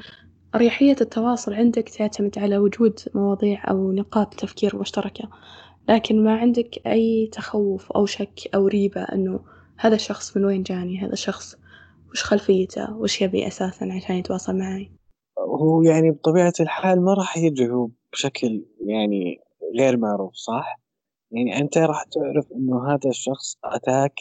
أريحية 0.56 0.96
التواصل 1.02 1.54
عندك 1.54 1.90
تعتمد 1.90 2.40
على 2.40 2.58
وجود 2.58 3.00
مواضيع 3.16 3.70
أو 3.70 3.92
نقاط 3.92 4.34
تفكير 4.34 4.80
مشتركة 4.80 5.30
لكن 5.90 6.24
ما 6.24 6.38
عندك 6.38 6.88
أي 6.88 7.30
تخوف 7.32 7.92
أو 7.92 8.06
شك 8.06 8.40
أو 8.56 8.68
ريبة 8.68 9.02
إنه 9.02 9.40
هذا 9.78 9.96
الشخص 9.96 10.38
من 10.38 10.46
وين 10.46 10.64
جاني 10.64 11.00
هذا 11.00 11.14
الشخص 11.14 11.56
وش 12.12 12.24
خلفيته 12.24 12.98
وش 12.98 13.22
يبي 13.22 13.48
أساسا 13.48 13.86
عشان 13.86 14.16
يتواصل 14.16 14.56
معي؟ 14.56 14.92
هو 15.40 15.82
يعني 15.82 16.12
بطبيعة 16.12 16.54
الحال 16.60 17.02
ما 17.02 17.14
راح 17.14 17.38
يجي 17.38 17.70
بشكل 18.14 18.66
يعني 18.80 19.40
غير 19.80 19.98
معروف 19.98 20.34
صح؟ 20.34 20.80
يعني 21.32 21.58
أنت 21.58 21.78
راح 21.78 22.04
تعرف 22.04 22.52
إنه 22.52 22.94
هذا 22.94 23.10
الشخص 23.10 23.58
أتاك 23.64 24.20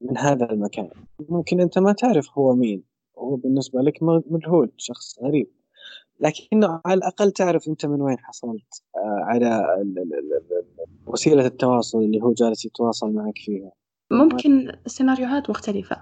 من 0.00 0.18
هذا 0.18 0.50
المكان. 0.52 0.90
ممكن 1.28 1.60
أنت 1.60 1.78
ما 1.78 1.92
تعرف 1.92 2.38
هو 2.38 2.54
مين. 2.54 2.89
هو 3.20 3.36
بالنسبة 3.36 3.80
لك 3.80 4.02
مجهول 4.02 4.72
شخص 4.76 5.18
غريب. 5.22 5.50
لكنه 6.20 6.80
على 6.84 6.98
الأقل 6.98 7.30
تعرف 7.30 7.68
أنت 7.68 7.86
من 7.86 8.02
وين 8.02 8.18
حصلت 8.18 8.82
آه، 8.96 9.24
على 9.24 9.66
وسيلة 11.06 11.46
التواصل 11.46 11.98
اللي 11.98 12.22
هو 12.22 12.32
جالس 12.32 12.64
يتواصل 12.64 13.12
معك 13.12 13.38
فيها. 13.38 13.72
ممكن 14.10 14.72
سيناريوهات 14.86 15.50
مختلفة 15.50 15.96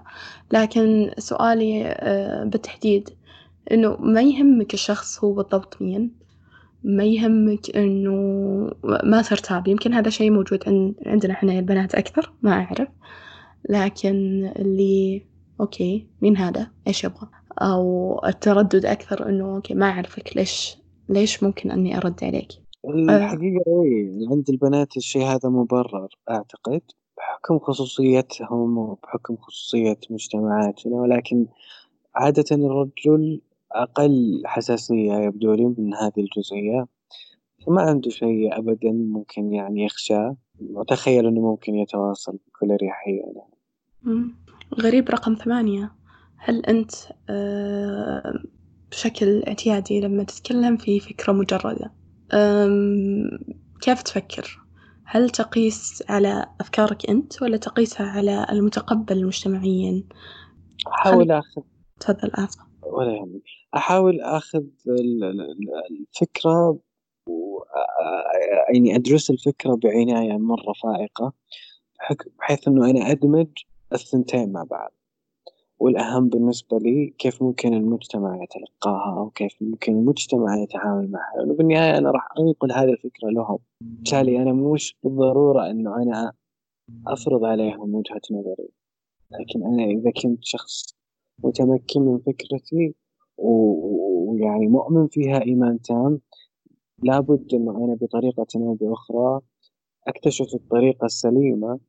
لكن 0.51 1.11
سؤالي 1.17 1.83
آه، 1.85 2.43
بالتحديد 2.43 3.09
إنه 3.71 3.97
ما 3.99 4.21
يهمك 4.21 4.73
الشخص 4.73 5.23
هو 5.23 5.33
بالضبط 5.33 5.81
مين؟ 5.81 6.19
ما 6.83 7.03
يهمك 7.03 7.77
إنه 7.77 8.13
ما 8.83 9.21
ترتاب 9.21 9.67
يمكن 9.67 9.93
هذا 9.93 10.09
شيء 10.09 10.31
موجود 10.31 10.63
عندنا 11.05 11.33
إحنا 11.33 11.53
البنات 11.53 11.95
أكثر 11.95 12.33
ما 12.41 12.51
أعرف. 12.51 12.87
لكن 13.69 14.51
اللي 14.55 15.25
okay 15.59 16.07
مين 16.21 16.37
هذا؟ 16.37 16.71
إيش 16.87 17.03
يبغى 17.03 17.27
أو 17.61 18.19
التردد 18.25 18.85
أكثر 18.85 19.29
إنه 19.29 19.55
okay 19.55 19.73
ما 19.73 19.85
أعرفك 19.89 20.37
ليش 20.37 20.77
ليش 21.09 21.43
ممكن 21.43 21.71
إني 21.71 21.97
أرد 21.97 22.23
عليك؟ 22.23 22.51
الحقيقة 22.85 23.83
إيه 23.83 24.29
عند 24.31 24.49
البنات 24.49 24.97
الشيء 24.97 25.23
هذا 25.23 25.49
مبرر 25.49 26.07
أعتقد 26.29 26.81
بحكم 27.17 27.59
خصوصيتهم 27.59 28.77
وبحكم 28.77 29.37
خصوصية 29.37 29.99
مجتمعاتنا 30.09 30.95
ولكن 30.95 31.45
عادة 32.15 32.45
الرجل 32.51 33.41
أقل 33.71 34.41
حساسية 34.45 35.13
يبدو 35.13 35.53
لي 35.53 35.65
من 35.65 35.93
هذه 35.93 36.19
الجزئية. 36.19 36.87
فما 37.65 37.81
عنده 37.81 38.09
شيء 38.09 38.57
أبدا 38.57 38.91
ممكن 38.91 39.53
يعني 39.53 39.85
يخشى 39.85 40.31
وتخيل 40.61 41.27
أنه 41.27 41.41
ممكن 41.41 41.75
يتواصل 41.75 42.37
بكل 42.47 42.71
أريحية 42.71 43.23
غريب 44.81 45.09
رقم 45.09 45.35
ثمانية. 45.35 45.91
هل 46.37 46.65
أنت 46.65 46.91
آه، 47.29 48.43
بشكل 48.91 49.43
اعتيادي 49.47 49.99
لما 49.99 50.23
تتكلم 50.23 50.77
في 50.77 50.99
فكرة 50.99 51.33
مجردة 51.33 51.91
كيف 53.81 54.01
تفكر؟ 54.01 54.59
هل 55.05 55.29
تقيس 55.29 56.03
على 56.09 56.45
أفكارك 56.61 57.09
أنت 57.09 57.41
ولا 57.41 57.57
تقيسها 57.57 58.05
على 58.07 58.45
المتقبل 58.51 59.17
المجتمعيا؟ 59.17 60.03
أحاول 60.87 61.31
آخذ. 61.31 61.61
تفضل 61.99 62.31
آسف. 62.35 62.59
ولا 62.83 63.11
يهمك. 63.13 63.41
أحاول 63.75 64.21
آخذ 64.21 64.63
الفكرة 65.91 66.79
و 67.27 67.59
يعني 68.73 68.95
أدرس 68.95 69.29
الفكرة 69.29 69.75
بعناية 69.83 70.37
مرة 70.37 70.73
فائقة 70.83 71.33
بحيث 72.39 72.67
إنه 72.67 72.89
أنا 72.89 73.11
أدمج 73.11 73.47
الثنتين 73.93 74.51
مع 74.51 74.63
بعض. 74.63 74.91
والأهم 75.79 76.29
بالنسبة 76.29 76.77
لي 76.77 77.13
كيف 77.17 77.43
ممكن 77.43 77.73
المجتمع 77.73 78.43
يتلقاها 78.43 79.21
وكيف 79.21 79.55
ممكن 79.61 79.93
المجتمع 79.93 80.57
يتعامل 80.57 81.11
معها. 81.11 81.37
لأنه 81.37 81.53
بالنهاية 81.53 81.97
أنا 81.97 82.11
راح 82.11 82.27
أنقل 82.39 82.71
هذه 82.71 82.89
الفكرة 82.89 83.29
لهم. 83.29 83.59
بالتالي 83.81 84.41
أنا 84.41 84.53
مش 84.53 84.97
بالضرورة 85.03 85.69
أنه 85.69 85.95
أنا 85.95 86.33
أفرض 87.07 87.43
عليهم 87.45 87.95
وجهة 87.95 88.21
نظري. 88.31 88.69
لكن 89.31 89.63
أنا 89.63 89.83
إذا 89.83 90.11
كنت 90.11 90.39
شخص 90.41 90.95
متمكن 91.43 92.01
من 92.01 92.17
فكرتي 92.17 92.95
ويعني 93.37 94.67
مؤمن 94.67 95.07
فيها 95.07 95.41
إيمان 95.41 95.81
تام 95.81 96.19
لابد 97.03 97.53
أنه 97.53 97.85
أنا 97.85 97.95
بطريقة 98.01 98.47
أو 98.55 98.73
بأخرى 98.73 99.41
أكتشف 100.07 100.55
الطريقة 100.55 101.05
السليمة 101.05 101.79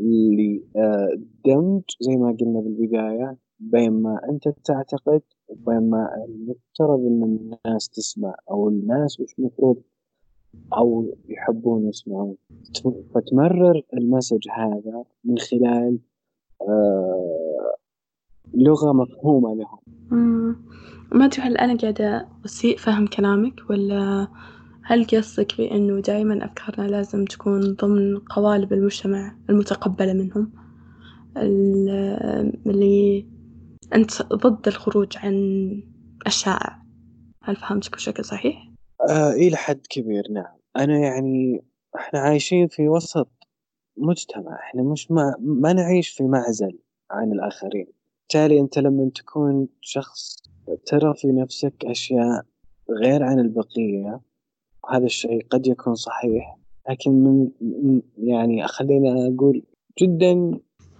لدمج 0.00 1.82
زي 2.00 2.16
ما 2.16 2.36
قلنا 2.40 2.60
بالبداية 2.60 3.36
بين 3.60 3.92
ما 3.92 4.20
أنت 4.30 4.48
تعتقد 4.64 5.22
وبين 5.48 5.90
ما 5.90 6.08
المفترض 6.28 7.00
إن 7.00 7.22
الناس 7.22 7.88
تسمع 7.88 8.34
أو 8.50 8.68
الناس 8.68 9.20
وش 9.20 9.34
المفروض 9.38 9.76
أو 10.76 11.14
يحبون 11.28 11.88
يسمعون. 11.88 12.36
فتمرر 13.14 13.82
المسج 13.94 14.48
هذا 14.50 15.04
من 15.24 15.38
خلال 15.38 15.98
آه 16.62 17.74
لغة 18.54 18.92
مفهومة 18.92 19.54
لهم. 19.54 19.78
ما 21.12 21.24
أدري 21.24 21.42
هل 21.42 21.56
أنا 21.56 21.76
قاعدة 21.76 22.28
أسيء 22.44 22.76
فهم 22.76 23.06
كلامك 23.06 23.70
ولا 23.70 24.28
هل 24.88 25.06
قصدك 25.06 25.56
بأنه 25.58 26.00
دائما 26.00 26.44
أفكارنا 26.44 26.88
لازم 26.88 27.24
تكون 27.24 27.74
ضمن 27.74 28.18
قوالب 28.18 28.72
المجتمع 28.72 29.36
المتقبلة 29.50 30.12
منهم؟ 30.12 30.52
اللي 32.66 33.26
أنت 33.94 34.22
ضد 34.22 34.68
الخروج 34.68 35.16
عن 35.16 35.34
الشائع 36.26 36.82
هل 37.42 37.56
فهمتك 37.56 37.92
بشكل 37.92 38.24
صحيح؟ 38.24 38.70
آه 39.10 39.30
إلى 39.32 39.56
حد 39.56 39.80
كبير 39.90 40.22
نعم. 40.30 40.56
أنا 40.76 40.98
يعني 40.98 41.64
إحنا 41.96 42.20
عايشين 42.20 42.68
في 42.68 42.88
وسط 42.88 43.30
مجتمع. 43.96 44.54
إحنا 44.54 44.82
مش 44.82 45.10
ما, 45.10 45.34
ما 45.40 45.72
نعيش 45.72 46.08
في 46.08 46.24
معزل 46.24 46.78
عن 47.10 47.32
الآخرين. 47.32 47.86
بالتالي 48.20 48.60
أنت 48.60 48.78
لما 48.78 49.10
تكون 49.14 49.68
شخص 49.80 50.42
ترى 50.86 51.14
في 51.14 51.32
نفسك 51.32 51.74
أشياء 51.84 52.44
غير 52.90 53.22
عن 53.22 53.38
البقية 53.38 54.27
هذا 54.88 55.04
الشيء 55.04 55.46
قد 55.50 55.66
يكون 55.66 55.94
صحيح 55.94 56.58
لكن 56.90 57.12
من 57.12 57.48
يعني 58.18 58.66
خليني 58.66 59.34
أقول 59.34 59.62
جدا 60.00 60.34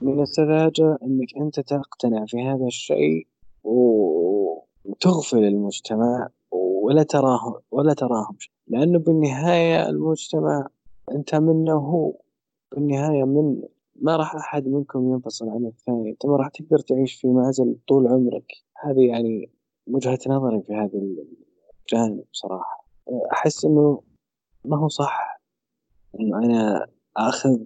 من 0.02 0.22
السذاجة 0.22 0.98
أنك 1.02 1.36
أنت 1.36 1.60
تقتنع 1.60 2.24
في 2.26 2.42
هذا 2.42 2.66
الشيء 2.66 3.26
وتغفل 3.64 5.44
المجتمع 5.44 6.28
ولا 6.82 7.02
تراه 7.02 7.60
ولا 7.70 7.94
تراهم 7.94 8.36
لأنه 8.68 8.98
بالنهاية 8.98 9.88
المجتمع 9.88 10.66
أنت 11.12 11.34
منه 11.34 11.72
هو. 11.72 12.12
بالنهاية 12.72 13.24
من 13.24 13.62
ما 13.96 14.16
راح 14.16 14.36
أحد 14.36 14.68
منكم 14.68 15.12
ينفصل 15.12 15.48
عن 15.48 15.66
الثاني. 15.66 16.10
أنت 16.10 16.26
ما 16.26 16.36
راح 16.36 16.48
تقدر 16.48 16.78
تعيش 16.78 17.14
في 17.14 17.28
معزل 17.28 17.76
طول 17.88 18.06
عمرك. 18.06 18.52
هذه 18.84 19.08
يعني 19.08 19.50
وجهة 19.86 20.18
نظري 20.26 20.62
في 20.62 20.74
هذا 20.74 20.98
الجانب 21.82 22.24
صراحة. 22.32 22.77
أحس 23.32 23.64
إنه 23.64 24.02
ما 24.64 24.76
هو 24.76 24.88
صح 24.88 25.40
إنه 26.20 26.38
أنا 26.38 26.86
آخذ 27.16 27.58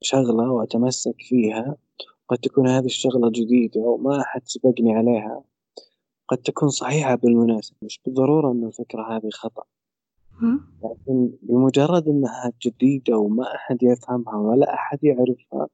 شغلة 0.00 0.50
وأتمسك 0.52 1.14
فيها. 1.18 1.76
قد 2.28 2.38
تكون 2.38 2.68
هذه 2.68 2.84
الشغلة 2.84 3.30
جديدة 3.30 3.80
وما 3.80 4.20
أحد 4.20 4.42
سبقني 4.44 4.94
عليها. 4.94 5.42
قد 6.28 6.38
تكون 6.38 6.68
صحيحة 6.68 7.14
بالمناسبة 7.14 7.76
مش 7.82 8.00
بالضرورة 8.04 8.52
إن 8.52 8.64
الفكرة 8.64 9.16
هذه 9.16 9.30
خطأ. 9.32 9.62
لكن 10.84 11.32
بمجرد 11.42 12.08
إنها 12.08 12.52
جديدة 12.62 13.16
وما 13.18 13.54
أحد 13.54 13.82
يفهمها 13.82 14.36
ولا 14.36 14.74
أحد 14.74 15.04
يعرفها 15.04 15.68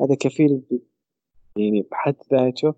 هذا 0.00 0.14
كفيل 0.14 0.62
يعني 1.56 1.82
بحد 1.82 2.16
ذاته 2.32 2.74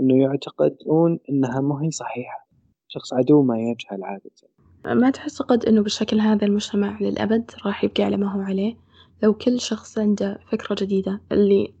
إنه 0.00 0.22
يعتقدون 0.22 1.18
إنها 1.30 1.60
ما 1.60 1.82
هي 1.84 1.90
صحيحة. 1.90 2.46
شخص 2.88 3.12
عدو 3.12 3.42
ما 3.42 3.60
يجهل 3.60 4.04
عادة. 4.04 4.30
ما 4.86 5.10
تعتقد 5.10 5.64
إنه 5.64 5.82
بالشكل 5.82 6.20
هذا 6.20 6.46
المجتمع 6.46 6.98
للأبد 7.00 7.50
راح 7.66 7.84
يبقى 7.84 8.02
على 8.02 8.16
ما 8.16 8.32
هو 8.32 8.40
عليه 8.40 8.76
لو 9.22 9.34
كل 9.34 9.60
شخص 9.60 9.98
عنده 9.98 10.38
فكرة 10.52 10.74
جديدة 10.74 11.20
اللي 11.32 11.74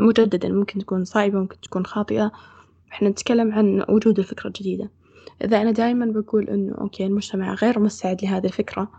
مجددا 0.00 0.48
ممكن 0.48 0.78
تكون 0.78 1.04
صعبة 1.04 1.38
ممكن 1.38 1.60
تكون 1.60 1.86
خاطئة 1.86 2.32
إحنا 2.92 3.08
نتكلم 3.08 3.52
عن 3.52 3.84
وجود 3.88 4.18
الفكرة 4.18 4.48
الجديدة 4.48 4.90
إذا 5.44 5.62
أنا 5.62 5.70
دايما 5.70 6.06
بقول 6.06 6.48
إنه 6.48 6.74
أوكي 6.74 7.06
المجتمع 7.06 7.54
غير 7.54 7.78
مستعد 7.78 8.24
لهذه 8.24 8.46
الفكرة 8.46 8.90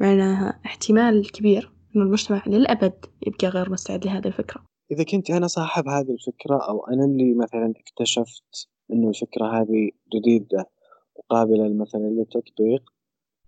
معناها 0.00 0.60
احتمال 0.66 1.30
كبير 1.30 1.72
إنه 1.96 2.04
المجتمع 2.04 2.42
للأبد 2.46 3.06
يبقى 3.26 3.48
غير 3.48 3.70
مستعد 3.70 4.06
لهذه 4.06 4.26
الفكرة؟ 4.26 4.64
إذا 4.90 5.04
كنت 5.04 5.30
أنا 5.30 5.46
صاحب 5.46 5.88
هذه 5.88 6.10
الفكرة 6.10 6.68
أو 6.68 6.86
أنا 6.86 7.04
اللي 7.04 7.34
مثلا 7.34 7.72
اكتشفت 7.76 8.68
إنه 8.92 9.08
الفكرة 9.08 9.60
هذه 9.60 9.90
جديدة 10.14 10.70
وقابلة 11.18 11.68
مثلا 11.68 12.00
للتطبيق 12.00 12.92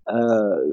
آه 0.08 0.72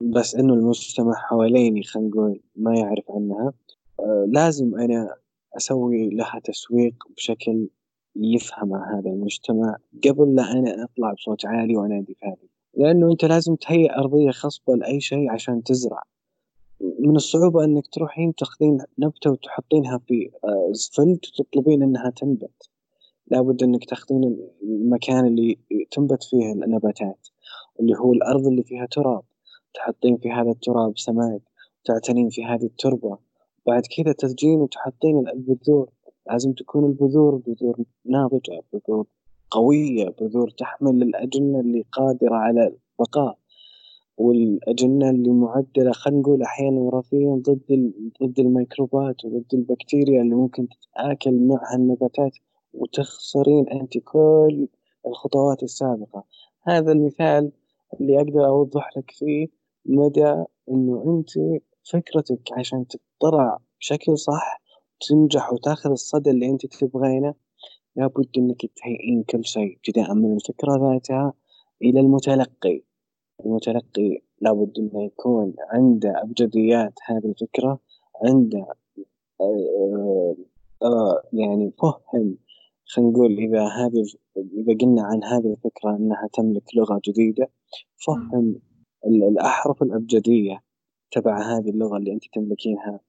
بس 0.00 0.34
إنه 0.34 0.54
المجتمع 0.54 1.14
حواليني 1.14 1.82
خلينا 1.82 2.08
نقول 2.08 2.40
ما 2.56 2.78
يعرف 2.78 3.04
عنها 3.10 3.52
آه 4.00 4.26
لازم 4.28 4.78
أنا 4.78 5.16
أسوي 5.56 6.10
لها 6.10 6.40
تسويق 6.44 6.94
بشكل 7.16 7.68
يفهم 8.16 8.74
هذا 8.74 9.10
المجتمع 9.10 9.76
قبل 10.04 10.34
لا 10.34 10.52
أنا 10.52 10.84
أطلع 10.84 11.12
بصوت 11.12 11.46
عالي 11.46 11.76
وأنادي 11.76 12.14
في 12.14 12.26
هذه. 12.26 12.48
لأنه 12.74 13.12
أنت 13.12 13.24
لازم 13.24 13.54
تهيئ 13.54 13.98
أرضية 13.98 14.30
خصبة 14.30 14.76
لأي 14.76 15.00
شيء 15.00 15.30
عشان 15.30 15.62
تزرع. 15.62 16.02
من 16.80 17.16
الصعوبة 17.16 17.64
إنك 17.64 17.86
تروحين 17.86 18.34
تاخذين 18.34 18.78
نبتة 18.98 19.30
وتحطينها 19.30 19.98
في 19.98 20.30
اسفلت 20.70 21.24
آه، 21.24 21.40
وتطلبين 21.40 21.82
إنها 21.82 22.10
تنبت. 22.10 22.70
لابد 23.26 23.62
إنك 23.62 23.84
تاخذين 23.84 24.36
المكان 24.62 25.26
اللي 25.26 25.58
تنبت 25.90 26.22
فيه 26.22 26.52
النباتات 26.52 27.28
اللي 27.80 27.94
هو 27.98 28.12
الأرض 28.12 28.46
اللي 28.46 28.62
فيها 28.62 28.86
تراب 28.86 29.22
تحطين 29.74 30.16
في 30.16 30.32
هذا 30.32 30.50
التراب 30.50 30.98
سماد 30.98 31.40
تعتنين 31.84 32.28
في 32.28 32.44
هذه 32.44 32.64
التربة. 32.64 33.18
بعد 33.66 33.82
كذا 33.96 34.12
تجين 34.12 34.60
وتحطين 34.60 35.28
البذور. 35.28 35.90
لازم 36.30 36.52
تكون 36.52 36.84
البذور 36.84 37.36
بذور 37.46 37.78
ناضجة 38.04 38.62
بذور 38.72 39.06
قوية 39.50 40.08
بذور 40.20 40.50
تحمل 40.50 41.02
الأجنة 41.02 41.60
اللي 41.60 41.84
قادرة 41.92 42.34
على 42.34 42.72
البقاء 43.00 43.38
والأجنة 44.18 45.10
اللي 45.10 45.30
معدلة 45.30 45.92
خلينا 45.92 46.20
نقول 46.20 46.42
أحيانا 46.42 46.80
وراثيا 46.80 47.42
ضد 47.48 47.92
ضد 48.22 48.40
الميكروبات 48.40 49.24
وضد 49.24 49.54
البكتيريا 49.54 50.22
اللي 50.22 50.34
ممكن 50.34 50.68
تتآكل 50.68 51.46
معها 51.46 51.76
النباتات. 51.76 52.32
وتخسرين 52.76 53.68
أنت 53.68 53.98
كل 53.98 54.68
الخطوات 55.06 55.62
السابقة. 55.62 56.24
هذا 56.62 56.92
المثال 56.92 57.52
اللي 58.00 58.16
أقدر 58.20 58.46
أوضح 58.46 58.90
لك 58.96 59.10
فيه 59.10 59.48
مدى 59.86 60.44
إنه 60.70 61.04
أنت 61.06 61.60
فكرتك 61.90 62.52
عشان 62.52 62.86
تطلع 62.86 63.58
بشكل 63.80 64.18
صح 64.18 64.62
تنجح 65.08 65.52
وتأخذ 65.52 65.90
الصدى 65.90 66.30
اللي 66.30 66.46
أنت 66.46 66.66
تبغينه 66.66 67.34
لابد 67.96 68.28
إنك 68.38 68.60
تهيئين 68.76 69.22
كل 69.22 69.44
شيء 69.44 69.76
ابتداء 69.76 70.14
من 70.14 70.34
الفكرة 70.34 70.92
ذاتها 70.92 71.32
إلى 71.82 72.00
المتلقي. 72.00 72.82
المتلقي 73.46 74.22
لابد 74.40 74.78
إنه 74.78 75.04
يكون 75.04 75.54
عنده 75.70 76.22
أبجديات 76.22 76.92
هذه 77.06 77.26
الفكرة 77.26 77.78
عنده 78.24 78.66
آه، 79.40 80.36
آه، 80.82 81.22
يعني 81.32 81.72
فهم 81.82 82.36
خلينا 82.86 83.10
نقول 83.10 83.38
إذا 83.38 83.62
هذه 83.68 84.04
إذا 84.36 84.76
قلنا 84.80 85.02
عن 85.02 85.24
هذه 85.24 85.52
الفكرة 85.52 85.96
أنها 85.96 86.28
تملك 86.32 86.76
لغة 86.76 87.00
جديدة 87.04 87.50
فهم 88.06 88.60
الأحرف 89.06 89.82
الأبجدية 89.82 90.62
تبع 91.10 91.38
هذه 91.38 91.70
اللغة 91.70 91.96
اللي 91.96 92.12
أنت 92.12 92.24
تملكينها 92.34 93.00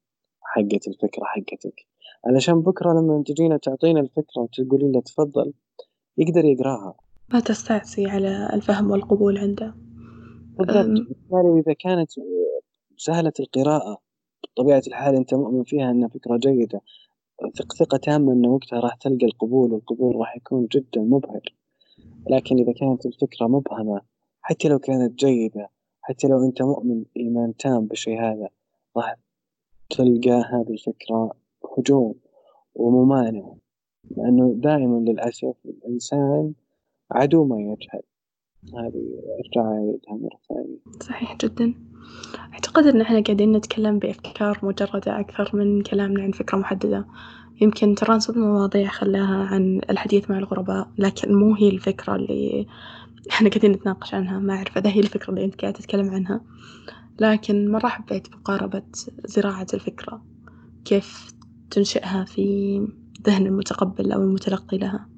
حقة 0.41 0.79
الفكرة 0.87 1.23
حقتك. 1.23 1.87
علشان 2.25 2.61
بكرة 2.61 2.93
لما 2.93 3.23
تجينا 3.25 3.57
تعطينا 3.57 3.99
الفكرة 3.99 4.41
وتقولي 4.41 4.91
له 4.91 5.01
تفضل 5.01 5.53
يقدر 6.17 6.45
يقراها. 6.45 6.95
ما 7.33 7.39
تستعصي 7.39 8.05
على 8.05 8.49
الفهم 8.53 8.91
والقبول 8.91 9.37
عنده. 9.37 9.75
بالضبط. 10.57 11.07
إذا 11.65 11.73
كانت 11.73 12.09
سهلة 12.97 13.33
القراءة 13.39 13.97
بطبيعة 14.43 14.83
الحال 14.87 15.15
أنت 15.15 15.33
مؤمن 15.33 15.63
فيها 15.63 15.91
أنها 15.91 16.07
فكرة 16.07 16.37
جيدة 16.37 16.81
ثق 17.55 17.73
ثقة 17.73 17.97
تامة 17.97 18.33
أن 18.33 18.45
وقتها 18.45 18.79
راح 18.79 18.95
تلقى 18.95 19.25
القبول 19.25 19.73
والقبول 19.73 20.15
راح 20.15 20.37
يكون 20.37 20.67
جدا 20.71 21.01
مبهر. 21.01 21.53
لكن 22.29 22.59
إذا 22.59 22.73
كانت 22.73 23.05
الفكرة 23.05 23.47
مبهمة 23.47 24.01
حتى 24.41 24.67
لو 24.67 24.79
كانت 24.79 25.19
جيدة 25.19 25.69
حتى 26.01 26.27
لو 26.27 26.45
أنت 26.45 26.61
مؤمن 26.61 27.03
إيمان 27.17 27.55
تام 27.57 27.85
بالشيء 27.85 28.21
هذا 28.21 28.49
راح 28.97 29.15
تلقى 29.89 30.43
هذه 30.51 30.69
الفكرة 30.69 31.31
هجوم 31.77 32.15
وممانعة. 32.75 33.57
لأنه 34.17 34.53
دائما 34.55 34.97
للأسف 34.97 35.55
الإنسان 35.65 36.53
عدو 37.11 37.45
ما 37.45 37.61
يجهل. 37.61 38.01
هذه 38.65 39.05
أرجع 39.39 39.69
أعيدها 39.69 40.13
مرة 40.23 40.39
ثانية 40.49 40.77
صحيح 41.01 41.37
جدا. 41.37 41.73
أعتقد 42.53 42.87
إن 42.87 43.01
إحنا 43.01 43.19
قاعدين 43.21 43.51
نتكلم 43.51 43.99
بأفكار 43.99 44.59
مجردة 44.63 45.19
أكثر 45.19 45.49
من 45.53 45.81
كلامنا 45.81 46.23
عن 46.23 46.31
فكرة 46.31 46.57
محددة. 46.57 47.05
يمكن 47.61 47.95
ترانسب 47.95 48.37
مواضيع 48.37 48.87
خلاها 48.87 49.45
عن 49.45 49.81
الحديث 49.89 50.29
مع 50.31 50.37
الغرباء 50.37 50.91
لكن 50.97 51.35
مو 51.35 51.55
هي 51.55 51.69
الفكرة 51.69 52.15
اللي 52.15 52.67
إحنا 53.31 53.49
قاعدين 53.49 53.71
نتناقش 53.71 54.13
عنها. 54.13 54.39
ما 54.39 54.53
أعرف 54.53 54.77
إذا 54.77 54.89
هي 54.89 54.99
الفكرة 54.99 55.29
اللي 55.29 55.45
أنت 55.45 55.61
قاعد 55.61 55.73
تتكلم 55.73 56.09
عنها. 56.09 56.41
لكن 57.19 57.71
مرة 57.71 57.87
حبيت 57.87 58.33
مقاربة 58.33 58.83
زراعة 59.25 59.67
الفكرة. 59.73 60.25
كيف 60.85 61.33
تنشئها 61.71 62.25
في 62.25 62.87
ذهن 63.25 63.45
المتقبل 63.45 64.11
أو 64.11 64.21
المتلقي 64.21 64.77
لها؟ 64.77 65.16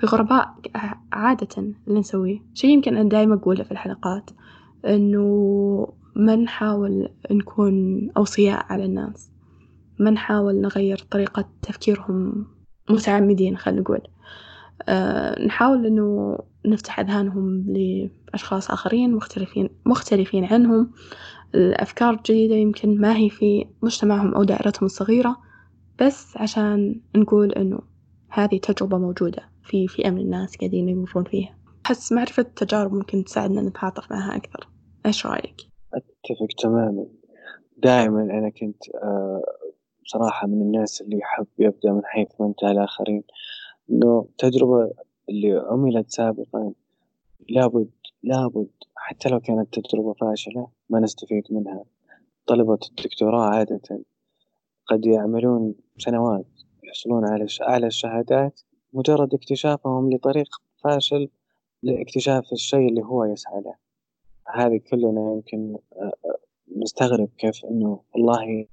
في 0.00 0.06
غرباء 0.06 0.54
عادة 1.12 1.48
اللي 1.58 1.98
نسويه 2.00 2.38
شي 2.54 2.66
يمكن 2.66 2.96
أنا 2.96 3.08
دايما 3.08 3.34
أقوله 3.34 3.64
في 3.64 3.72
الحلقات 3.72 4.30
إنه 4.86 5.92
ما 6.16 6.36
نحاول 6.36 7.08
نكون 7.30 8.08
أوصياء 8.16 8.66
على 8.68 8.84
الناس. 8.84 9.30
ما 9.98 10.10
نحاول 10.10 10.60
نغير 10.60 11.06
طريقة 11.10 11.48
تفكيرهم 11.62 12.46
متعمدين 12.90 13.56
خلينا 13.56 13.80
نقول. 13.80 14.00
أه 14.88 15.44
نحاول 15.46 15.86
إنه 15.86 16.38
نفتح 16.66 17.00
أذهانهم 17.00 17.64
لأشخاص 17.68 18.70
آخرين 18.70 19.14
مختلفين 19.14 19.68
مختلفين 19.86 20.44
عنهم. 20.44 20.90
الأفكار 21.54 22.14
الجديدة 22.14 22.54
يمكن 22.54 23.00
ما 23.00 23.16
هي 23.16 23.30
في 23.30 23.66
مجتمعهم 23.82 24.34
أو 24.34 24.44
دائرتهم 24.44 24.86
الصغيرة 24.86 25.36
بس 26.00 26.36
عشان 26.36 27.00
نقول 27.16 27.52
إنه 27.52 27.80
هذه 28.28 28.58
تجربة 28.58 28.98
موجودة. 28.98 29.57
في 29.68 29.88
فئة 29.88 30.10
من 30.10 30.20
الناس 30.20 30.56
قاعدين 30.56 30.88
يمرون 30.88 31.24
فيها. 31.24 31.58
أحس 31.86 32.12
معرفة 32.12 32.40
التجارب 32.42 32.92
ممكن 32.92 33.24
تساعدنا 33.24 33.62
نتعاطف 33.62 34.12
معها 34.12 34.36
أكثر. 34.36 34.68
إيش 35.06 35.26
رأيك؟ 35.26 35.56
أتفق 35.94 36.46
تماما. 36.62 37.06
دائما 37.76 38.22
أنا 38.22 38.50
كنت 38.50 38.82
آه، 39.02 39.42
بصراحة 40.04 40.46
من 40.46 40.62
الناس 40.62 41.00
اللي 41.00 41.18
يحب 41.18 41.46
يبدأ 41.58 41.92
من 41.92 42.04
حيث 42.04 42.28
ما 42.40 42.46
انتهى 42.46 42.70
الآخرين 42.70 43.22
إنه 43.90 44.26
التجربة 44.30 44.90
اللي 45.28 45.64
عملت 45.70 46.10
سابقا 46.10 46.72
لابد 47.48 47.90
لابد 48.22 48.70
حتى 48.96 49.28
لو 49.28 49.40
كانت 49.40 49.78
تجربة 49.78 50.12
فاشلة 50.12 50.68
ما 50.90 51.00
نستفيد 51.00 51.44
منها. 51.50 51.84
طلبة 52.46 52.78
الدكتوراه 52.90 53.42
عادة 53.42 54.04
قد 54.86 55.06
يعملون 55.06 55.74
سنوات 55.98 56.46
يحصلون 56.84 57.24
على 57.24 57.46
أعلى 57.62 57.86
الشهادات 57.86 58.60
مجرد 58.92 59.34
اكتشافهم 59.34 60.12
لطريق 60.12 60.48
فاشل 60.84 61.28
لاكتشاف 61.82 62.52
الشيء 62.52 62.88
اللي 62.88 63.02
هو 63.02 63.24
يسعى 63.24 63.60
له. 63.60 63.74
هذه 64.48 64.80
كلنا 64.90 65.32
يمكن 65.32 65.78
آه، 65.92 66.12
آه، 66.24 66.38
نستغرب 66.76 67.28
كيف 67.38 67.64
إنه 67.64 68.00
والله 68.14 68.66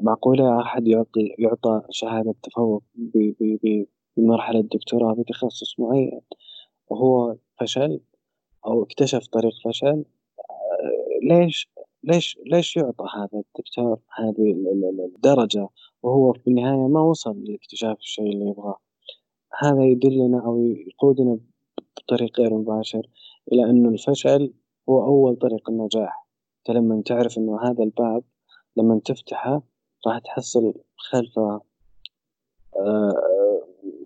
معقولة 0.00 0.60
أحد 0.60 0.88
يعطي 0.88 1.34
يعطى 1.38 1.82
شهادة 1.90 2.34
تفوق 2.42 2.82
بمرحلة 4.16 4.60
دكتوراه 4.60 5.14
بتخصص 5.14 5.80
معين 5.80 6.20
وهو 6.88 7.36
فشل 7.60 8.00
أو 8.66 8.82
اكتشف 8.82 9.26
طريق 9.26 9.52
فشل 9.64 10.04
آه، 10.50 11.18
ليش 11.22 11.68
ليش 12.04 12.38
ليش 12.46 12.76
يعطى 12.76 13.04
هذا 13.16 13.42
الدكتور 13.42 13.98
هذه 14.18 14.54
الدرجة 15.16 15.68
وهو 16.02 16.32
في 16.32 16.46
النهاية 16.46 16.88
ما 16.88 17.00
وصل 17.00 17.44
لاكتشاف 17.44 17.98
الشيء 17.98 18.32
اللي 18.32 18.46
يبغاه؟ 18.50 18.78
هذا 19.58 19.84
يدلنا 19.84 20.46
أو 20.46 20.58
يقودنا 20.62 21.38
بطريق 21.96 22.40
غير 22.40 22.54
مباشر 22.54 23.08
إلى 23.52 23.70
أنه 23.70 23.88
الفشل 23.88 24.54
هو 24.88 25.04
أول 25.04 25.36
طريق 25.36 25.70
النجاح. 25.70 26.26
أنت 26.58 26.76
لما 26.76 27.02
تعرف 27.02 27.38
أنه 27.38 27.60
هذا 27.62 27.84
الباب 27.84 28.24
لما 28.76 29.00
تفتحه 29.04 29.62
راح 30.06 30.18
تحصل 30.18 30.74
خلفه 30.96 31.60
آه 32.76 33.12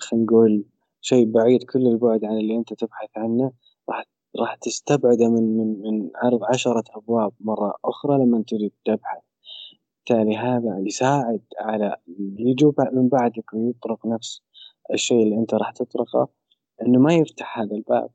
خلينا 0.00 0.24
نقول 0.24 0.64
شيء 1.00 1.26
بعيد 1.30 1.62
كل 1.62 1.86
البعد 1.86 2.24
عن 2.24 2.38
اللي 2.38 2.56
أنت 2.56 2.74
تبحث 2.74 3.10
عنه. 3.16 3.52
راح 3.88 4.04
راح 4.40 4.54
تستبعده 4.54 5.28
من 5.28 5.56
من 5.56 5.82
من 5.82 6.10
عرض 6.14 6.44
عشرة 6.44 6.84
أبواب 6.96 7.32
مرة 7.40 7.74
أخرى 7.84 8.18
لما 8.18 8.44
تجي 8.46 8.72
تبحث. 8.84 9.22
بالتالي 10.10 10.36
هذا 10.36 10.78
يساعد 10.78 11.42
على 11.60 11.96
يجوا 12.38 12.72
من 12.92 13.08
بعدك 13.08 13.54
ويطرق 13.54 14.06
نفس 14.06 14.42
الشيء 14.94 15.22
اللي 15.22 15.36
أنت 15.36 15.54
راح 15.54 15.70
تطرقه 15.70 16.28
إنه 16.82 16.98
ما 16.98 17.14
يفتح 17.14 17.58
هذا 17.58 17.76
الباب. 17.76 18.10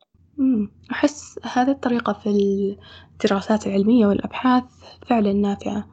أحس 0.92 1.40
هذي 1.44 1.72
الطريقة 1.72 2.14
في 2.14 2.30
الدراسات 3.14 3.68
العلمية 3.68 4.08
والأبحاث 4.08 4.64
فعلًا 5.08 5.34
نافعة، 5.34 5.86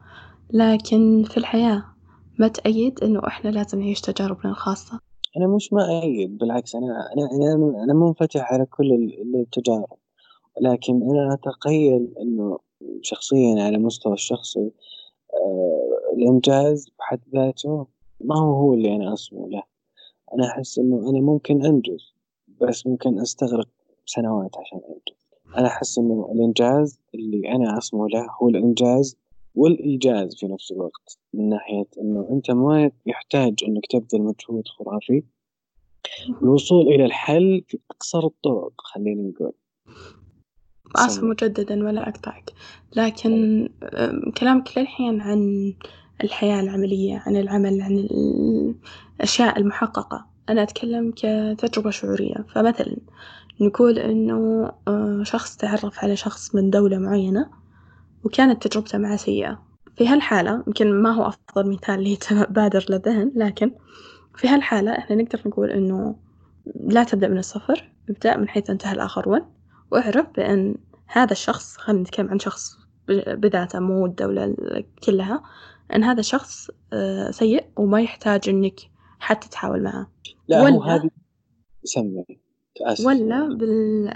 لكن 0.53 1.23
في 1.23 1.37
الحياة 1.37 1.85
ما 2.39 2.49
تأيد 2.49 3.05
إنه 3.05 3.21
إحنا 3.27 3.51
لازم 3.51 3.81
نعيش 3.81 4.01
تجاربنا 4.01 4.51
الخاصة؟ 4.51 4.99
أنا 5.37 5.47
مش 5.47 5.73
ما 5.73 6.01
أأيد 6.01 6.39
بالعكس 6.39 6.75
أنا 6.75 6.87
أنا 6.87 7.29
أنا 7.33 7.85
أنا 7.85 7.95
منفتح 7.95 8.53
على 8.53 8.67
كل 8.67 8.93
ال 8.93 9.41
التجارب، 9.41 9.99
لكن 10.61 11.03
أنا 11.03 11.35
أتخيل 11.35 12.15
إنه 12.21 12.59
شخصيًا 13.03 13.63
على 13.65 13.77
المستوى 13.77 14.13
الشخصي 14.13 14.71
الإنجاز 16.17 16.91
بحد 16.99 17.21
ذاته 17.35 17.87
ما 18.21 18.39
هو 18.39 18.55
هو 18.55 18.75
اللي 18.75 18.97
أنا 18.97 19.13
أصبو 19.13 19.49
له، 19.49 19.63
أنا 20.35 20.47
أحس 20.47 20.79
إنه 20.79 21.11
أنا 21.11 21.21
ممكن 21.21 21.65
أنجز 21.65 22.15
بس 22.61 22.87
ممكن 22.87 23.21
أستغرق 23.21 23.69
سنوات 24.07 24.57
عشان 24.57 24.81
أنجز، 24.89 25.29
أنا 25.59 25.67
أحس 25.67 25.99
إنه 25.99 26.29
الإنجاز 26.35 27.01
اللي 27.15 27.53
أنا 27.55 27.79
أصبو 27.79 28.07
له 28.07 28.27
هو 28.43 28.49
الإنجاز 28.49 29.17
والإيجاز 29.55 30.37
في 30.37 30.47
نفس 30.47 30.73
الوقت، 30.73 31.19
من 31.35 31.49
ناحية 31.49 31.87
إنه 32.01 32.29
أنت 32.31 32.51
ما 32.51 32.91
يحتاج 33.07 33.55
إنك 33.69 33.87
تبذل 33.91 34.23
مجهود 34.23 34.69
خرافي. 34.69 35.23
للوصول 36.43 36.87
إلى 36.87 37.05
الحل 37.05 37.65
في 37.69 37.79
أقصر 37.91 38.27
الطرق 38.27 38.73
خلينا 38.79 39.23
نقول. 39.23 39.53
آسفة 40.97 41.27
مجددًا 41.27 41.85
ولا 41.85 42.09
أقطعك، 42.09 42.53
لكن 42.97 43.69
كلامك 44.39 44.79
للحين 44.79 45.21
عن 45.21 45.73
الحياة 46.25 46.61
العملية، 46.61 47.23
عن 47.27 47.37
العمل، 47.37 47.81
عن 47.83 48.09
الأشياء 49.21 49.59
المحققة، 49.59 50.27
أنا 50.49 50.63
أتكلم 50.63 51.13
كتجربة 51.17 51.91
شعورية، 51.91 52.45
فمثلًا 52.55 52.97
نقول 53.61 53.99
إنه 53.99 54.73
شخص 55.23 55.57
تعرف 55.57 56.05
على 56.05 56.17
شخص 56.17 56.55
من 56.55 56.71
دولة 56.71 56.99
معينة 56.99 57.51
وكانت 58.25 58.67
تجربته 58.67 58.99
معاه 58.99 59.17
سيئة، 59.17 59.63
في 59.97 60.09
هالحالة 60.09 60.63
يمكن 60.67 61.03
ما 61.03 61.11
هو 61.11 61.27
أفضل 61.27 61.71
مثال 61.71 62.07
يتبادر 62.07 62.85
للذهن 62.91 63.33
لكن 63.37 63.71
في 64.37 64.49
هالحالة 64.49 64.99
إحنا 64.99 65.17
نقدر 65.17 65.41
نقول 65.47 65.71
إنه 65.71 66.17
لا 66.81 67.05
تبدأ 67.05 67.29
من 67.29 67.39
الصفر، 67.39 67.91
ابدأ 68.11 68.37
من 68.37 68.49
حيث 68.49 68.71
انتهى 68.71 68.93
الآخرون، 68.93 69.41
واعرف 69.91 70.27
بأن 70.37 70.75
هذا 71.07 71.33
الشخص 71.33 71.77
خلينا 71.77 72.03
نتكلم 72.03 72.29
عن 72.29 72.39
شخص 72.39 72.79
بذاته 73.27 73.81
مو 73.81 74.07
الدولة 74.07 74.55
كلها، 75.05 75.43
إن 75.95 76.05
هذا 76.05 76.21
الشخص 76.21 76.71
سيء 77.31 77.65
وما 77.77 78.01
يحتاج 78.01 78.49
إنك 78.49 78.81
حتى 79.19 79.49
تحاول 79.49 79.83
معاه. 79.83 80.07
لا 80.49 80.69
هو 80.69 80.83
هذي 80.83 81.11
سمي 81.85 82.25
آسف. 82.81 83.07
والّا 83.07 83.49
بال 83.55 84.09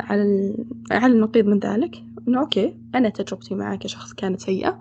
على 0.00 0.22
ال 0.22 0.66
على 0.90 1.12
النقيض 1.12 1.46
من 1.46 1.58
ذلك 1.58 2.04
إنه 2.28 2.40
أوكي 2.40 2.76
أنا 2.94 3.08
تجربتي 3.08 3.54
معاك 3.54 3.78
كشخص 3.78 4.12
كانت 4.12 4.40
سيئة، 4.40 4.80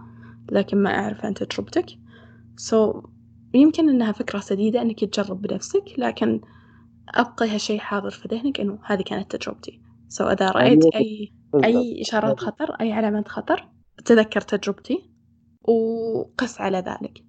لكن 0.52 0.78
ما 0.78 0.90
أعرف 0.90 1.26
عن 1.26 1.34
تجربتك. 1.34 1.86
So 2.60 3.08
يمكن 3.54 3.90
إنها 3.90 4.12
فكرة 4.12 4.40
سديدة 4.40 4.82
إنك 4.82 5.06
تجرب 5.06 5.42
بنفسك، 5.42 5.84
لكن 5.98 6.42
أبقي 7.10 7.50
هالشي 7.50 7.80
حاضر 7.80 8.10
في 8.10 8.28
ذهنك 8.28 8.60
إنه 8.60 8.80
هذي 8.84 9.04
كانت 9.04 9.36
تجربتي. 9.36 9.82
So 10.18 10.22
إذا 10.22 10.52
رأيت 10.52 10.86
أي 10.96 11.34
أي 11.64 12.02
إشارات 12.02 12.40
خطر 12.40 12.72
أي 12.82 12.92
علامات 12.92 13.28
خطر 13.28 13.70
تذكر 14.06 14.42
تجربتي. 14.42 15.13
وقس 15.64 16.62
على 16.62 16.78
ذلك، 16.78 17.24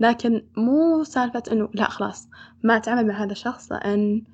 لكن 0.00 0.46
مو 0.56 1.04
سالفة 1.04 1.42
إنه 1.52 1.68
لأ 1.74 1.88
خلاص 1.88 2.28
ما 2.64 2.76
أتعامل 2.76 3.06
مع 3.06 3.24
هذا 3.24 3.32
الشخص 3.32 3.72
لأن 3.72 4.24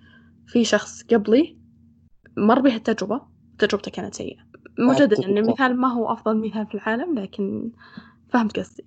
في 0.46 0.64
شخص 0.64 1.02
قبلي 1.02 1.58
مر 2.36 2.60
بهالتجربة 2.60 3.20
وتجربته 3.54 3.90
كانت 3.90 4.14
سيئة، 4.14 4.40
مجددًا 4.78 5.26
المثال 5.26 5.76
ما 5.76 5.88
هو 5.88 6.12
أفضل 6.12 6.36
مثال 6.36 6.66
في 6.66 6.74
العالم 6.74 7.18
لكن 7.18 7.72
فهمت 8.28 8.58
قصدي. 8.58 8.84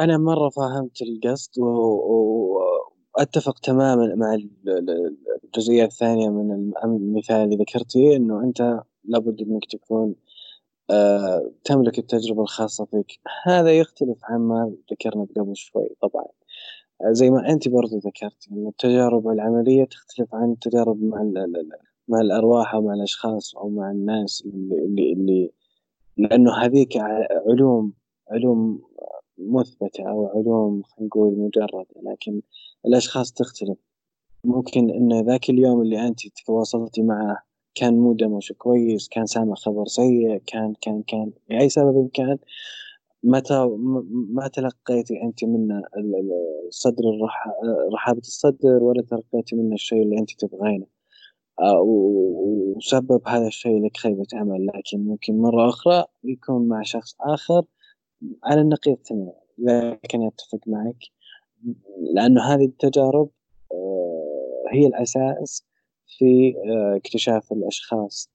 أنا 0.00 0.18
مرة 0.18 0.48
فهمت 0.48 1.02
القصد 1.02 1.58
و 1.58 1.68
وأتفق 3.18 3.58
تمامًا 3.58 4.14
مع 4.14 4.34
ال 4.34 4.50
ال 4.68 5.16
الجزئية 5.44 5.84
الثانية 5.84 6.28
من 6.28 6.72
المثال 6.84 7.36
اللي 7.36 7.56
ذكرتيه 7.56 8.16
إنه 8.16 8.44
أنت 8.44 8.80
لابد 9.04 9.40
إنك 9.40 9.62
تكون 9.70 10.14
تملك 11.64 11.98
التجربة 11.98 12.42
الخاصة 12.42 12.84
فيك، 12.84 13.20
هذا 13.44 13.78
يختلف 13.78 14.18
عما 14.24 14.74
ذكرنا 14.92 15.26
قبل 15.36 15.56
شوي 15.56 15.88
طبعًا، 16.02 16.26
زي 17.10 17.30
ما 17.30 17.50
أنتِ 17.50 17.68
برضه 17.68 17.96
ذكرتِ 17.96 18.48
إنه 18.52 18.68
التجارب 18.68 19.28
العملية 19.28 19.84
تختلف 19.84 20.34
عن 20.34 20.52
التجارب 20.52 21.02
مع 21.02 21.22
ال 21.22 21.38
ال 21.38 21.70
مع 22.08 22.20
الأرواح 22.20 22.74
أو 22.74 22.82
مع 22.82 22.94
الأشخاص 22.94 23.56
أو 23.56 23.68
مع 23.68 23.90
الناس 23.90 24.42
اللي 24.46 24.84
اللي 24.84 25.12
اللي. 25.12 25.50
لأنه 26.16 26.52
هذيك 26.54 26.96
علوم 27.48 27.92
علوم 28.30 28.82
مثبتة 29.38 30.08
أو 30.08 30.26
علوم 30.26 30.82
خلينا 30.82 31.06
نقول 31.08 31.38
مجردة، 31.38 31.86
لكن 32.02 32.42
الأشخاص 32.86 33.32
تختلف، 33.32 33.78
ممكن 34.44 34.90
إن 34.90 35.24
ذاك 35.26 35.50
اليوم 35.50 35.82
اللي 35.82 36.06
أنتِ 36.06 36.20
تواصلتِ 36.46 37.00
معه 37.00 37.47
كان 37.80 37.98
موده 37.98 38.28
مش 38.28 38.52
كويس، 38.58 39.08
كان 39.08 39.26
سامع 39.26 39.54
خبر 39.54 39.86
سيء، 39.86 40.38
كان 40.46 40.74
كان 40.80 41.02
كان 41.02 41.32
لأي 41.50 41.68
سببٍ 41.68 42.10
كان 42.14 42.38
متى 43.22 43.66
ما 44.30 44.48
تلقيتِ 44.48 45.10
أنتِ 45.10 45.44
منه 45.44 45.78
ال 45.78 46.14
ال 46.16 46.30
الصدر 46.68 47.02
رحابة 47.94 48.18
الصدر 48.18 48.82
ولا 48.82 49.02
تلقيتِ 49.02 49.54
منه 49.54 49.74
الشي 49.74 50.02
اللي 50.02 50.18
أنتِ 50.18 50.30
تبغينه، 50.38 50.86
وسبب 51.82 53.20
هذا 53.26 53.46
الشي 53.46 53.78
لك 53.78 53.96
خيبة 53.96 54.26
أمل، 54.34 54.66
لكن 54.66 55.04
ممكن 55.04 55.38
مرة 55.38 55.68
أخرى 55.68 56.04
يكون 56.24 56.68
مع 56.68 56.82
شخص 56.82 57.16
آخر 57.20 57.62
على 58.44 58.60
النقيض 58.60 58.96
تمامًا، 58.96 59.32
لكن 59.58 60.26
أتفق 60.26 60.60
معك. 60.66 61.04
لأنه 62.14 62.42
هذه 62.42 62.64
التجارب 62.64 63.28
هي 64.72 64.86
الأساس 64.86 65.64
في 66.08 66.54
اكتشاف 66.96 67.52
الأشخاص، 67.52 68.30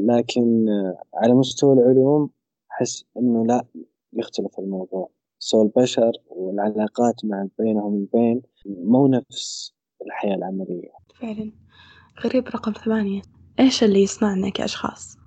لكن 0.00 0.66
على 1.14 1.34
مستوى 1.34 1.72
العلوم 1.72 2.30
أحس 2.72 3.04
إنه 3.16 3.46
لأ 3.46 3.64
يختلف 4.12 4.58
الموضوع، 4.58 5.10
مستوى 5.40 5.62
البشر 5.62 6.12
والعلاقات 6.26 7.24
مع 7.24 7.46
بينهم 7.58 7.94
البين 7.94 8.42
مو 8.66 9.06
نفس 9.06 9.74
الحياة 10.06 10.34
العملية. 10.34 10.90
فعلًا، 11.20 11.52
غريب 12.24 12.48
رقم 12.48 12.72
ثمانية، 12.72 13.22
إيش 13.60 13.84
اللي 13.84 14.02
يصنعنا 14.02 14.48
كأشخاص؟ 14.48 15.18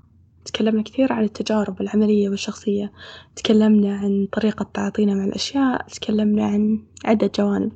تكلمنا 0.46 0.84
كثير 0.84 1.14
عن 1.14 1.24
التجارب 1.24 1.82
العملية 1.82 2.30
والشخصية، 2.30 2.92
تكلمنا 3.36 3.96
عن 3.96 4.28
طريقة 4.34 4.72
تعاطينا 4.74 5.14
مع 5.14 5.24
الأشياء، 5.24 5.88
تكلمنا 5.88 6.46
عن 6.46 6.86
عدة 7.06 7.32
جوانب، 7.36 7.72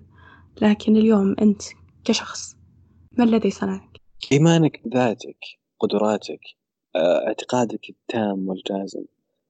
لكن 0.62 0.96
اليوم 0.96 1.36
أنت 1.42 1.62
كشخص 2.06 2.55
ما 3.18 3.24
الذي 3.24 3.52
صنعك؟ 3.52 4.02
إيمانك 4.32 4.88
بذاتك، 4.88 5.38
قدراتك، 5.80 6.42
اعتقادك 6.96 7.90
التام 7.90 8.50
والجازم 8.50 9.06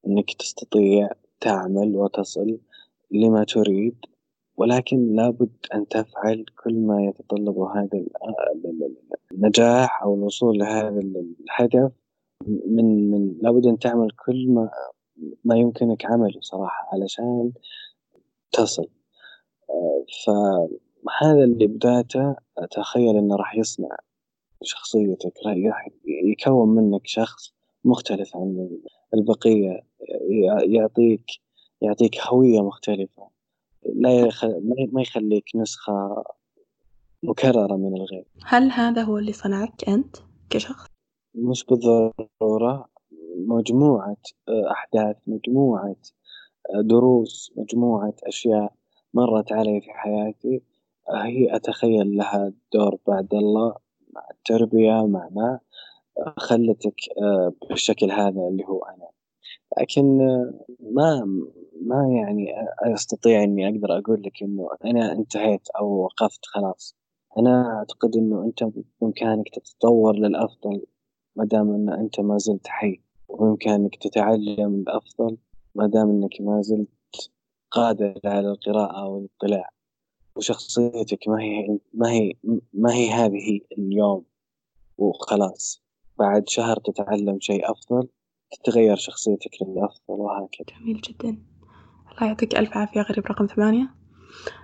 إنك 0.07 0.33
تستطيع 0.33 1.09
تعمل 1.39 1.95
وتصل 1.95 2.59
لما 3.11 3.43
تريد، 3.43 3.95
ولكن 4.57 5.15
لابد 5.15 5.55
أن 5.73 5.87
تفعل 5.87 6.45
كل 6.63 6.75
ما 6.79 7.03
يتطلبه 7.03 7.79
هذا 7.79 8.05
النجاح 9.31 10.03
أو 10.03 10.15
الوصول 10.15 10.57
لهذا 10.57 10.99
الهدف 10.99 11.91
من 12.47 13.11
من 13.11 13.37
لابد 13.41 13.65
أن 13.65 13.79
تعمل 13.79 14.11
كل 14.25 14.47
ما 14.49 14.69
ما 15.43 15.57
يمكنك 15.57 16.05
عمله 16.05 16.41
صراحة 16.41 16.89
علشان 16.93 17.51
تصل، 18.51 18.89
فهذا 21.05 21.43
اللي 21.43 21.67
بداته 21.67 22.35
أتخيل 22.57 23.17
إنه 23.17 23.35
راح 23.35 23.55
يصنع 23.55 23.97
شخصيتك 24.63 25.33
راح 25.45 25.87
يكون 26.05 26.69
منك 26.69 27.07
شخص 27.07 27.53
مختلف 27.83 28.35
عن 28.35 28.69
البقية 29.13 29.83
يعطيك 30.67 31.25
يعطيك 31.81 32.21
هوية 32.21 32.61
مختلفة 32.61 33.29
لا 33.95 34.19
يخ... 34.19 34.45
ما 34.91 35.01
يخليك 35.01 35.43
نسخة 35.55 36.23
مكررة 37.23 37.75
من 37.75 37.95
الغير. 37.95 38.25
هل 38.45 38.71
هذا 38.71 39.01
هو 39.03 39.17
اللي 39.17 39.33
صنعك 39.33 39.89
أنت 39.89 40.15
كشخص؟ 40.49 40.87
مش 41.35 41.65
بالضرورة 41.65 42.89
مجموعة 43.47 44.17
أحداث 44.71 45.15
مجموعة 45.27 45.95
دروس 46.83 47.53
مجموعة 47.57 48.13
أشياء 48.23 48.73
مرت 49.13 49.51
علي 49.51 49.81
في 49.81 49.89
حياتي 49.91 50.61
هي 51.09 51.55
أتخيل 51.55 52.17
لها 52.17 52.53
دور 52.73 52.97
بعد 53.07 53.33
الله 53.33 53.75
مع 54.13 54.21
التربية 54.31 55.07
مع 55.07 55.29
ما 55.31 55.59
خلتك 56.37 56.95
بالشكل 57.69 58.11
هذا 58.11 58.47
اللي 58.47 58.63
هو 58.65 58.79
أنا، 58.79 59.09
لكن 59.79 60.17
ما 60.79 61.25
ما 61.81 62.07
يعني 62.17 62.47
أستطيع 62.93 63.43
إني 63.43 63.69
أقدر 63.69 63.97
أقول 63.97 64.21
لك 64.25 64.43
إنه 64.43 64.69
أنا 64.85 65.11
انتهيت 65.11 65.69
أو 65.69 66.03
وقفت 66.03 66.45
خلاص، 66.45 66.95
أنا 67.37 67.77
أعتقد 67.77 68.15
إنه 68.15 68.43
أنت 68.43 68.63
بإمكانك 69.01 69.49
تتطور 69.49 70.15
للأفضل 70.15 70.85
ما 71.35 71.45
دام 71.45 71.73
أن 71.73 71.89
أنت 71.89 72.19
ما 72.19 72.37
زلت 72.37 72.67
حي. 72.67 73.01
وبإمكانك 73.29 73.95
تتعلم 73.95 74.83
الأفضل 74.87 75.37
ما 75.75 75.87
دام 75.87 76.09
أنك 76.09 76.41
ما 76.41 76.61
زلت 76.61 77.31
قادر 77.71 78.19
على 78.25 78.51
القراءة 78.51 79.07
والإطلاع. 79.07 79.69
وشخصيتك 80.35 81.27
ما 81.27 81.41
هي 81.41 81.79
ما 81.93 82.09
هي 82.09 82.33
ما 82.73 82.93
هي 82.93 83.09
هذه 83.09 83.59
اليوم 83.77 84.25
وخلاص. 84.97 85.83
بعد 86.19 86.49
شهر 86.49 86.77
تتعلم 86.79 87.39
شيء 87.39 87.71
أفضل 87.71 88.07
تتغير 88.51 88.95
شخصيتك 88.95 89.51
للأفضل 89.61 90.13
وهكذا. 90.21 90.79
جميل 90.79 91.01
جدا. 91.01 91.29
الله 92.11 92.27
يعطيك 92.27 92.55
ألف 92.55 92.77
عافية 92.77 93.01
غريب 93.01 93.25
رقم 93.25 93.45
ثمانية. 93.45 93.95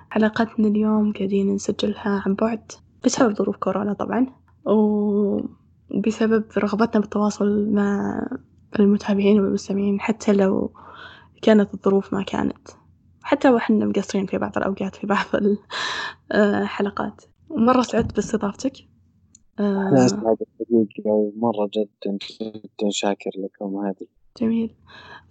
حلقتنا 0.09 0.67
اليوم 0.67 1.13
قاعدين 1.13 1.55
نسجلها 1.55 2.23
عن 2.25 2.35
بعد 2.35 2.71
بسبب 3.05 3.35
ظروف 3.35 3.57
كورونا 3.57 3.93
طبعا 3.93 4.27
وبسبب 4.65 6.43
رغبتنا 6.57 7.01
بالتواصل 7.01 7.69
مع 7.69 8.21
المتابعين 8.79 9.39
والمستمعين 9.39 9.99
حتى 9.99 10.33
لو 10.33 10.73
كانت 11.41 11.73
الظروف 11.73 12.13
ما 12.13 12.23
كانت. 12.23 12.67
حتى 13.31 13.49
وإحنا 13.49 13.85
مقصرين 13.85 14.25
في 14.25 14.37
بعض 14.37 14.57
الأوقات 14.57 14.95
في 14.95 15.07
بعض 15.07 15.25
الحلقات 16.35 17.21
ومرة 17.49 17.81
سعدت 17.81 18.15
باستضافتك. 18.15 18.73
أنا 19.59 20.05
أسعد 20.05 20.37
الحقيقة 20.61 21.31
مرة 21.35 21.69
جدا 21.73 22.17
جدا 22.41 22.89
شاكر 22.89 23.31
لكم 23.37 23.77
هذه 23.77 24.07
جميل. 24.41 24.75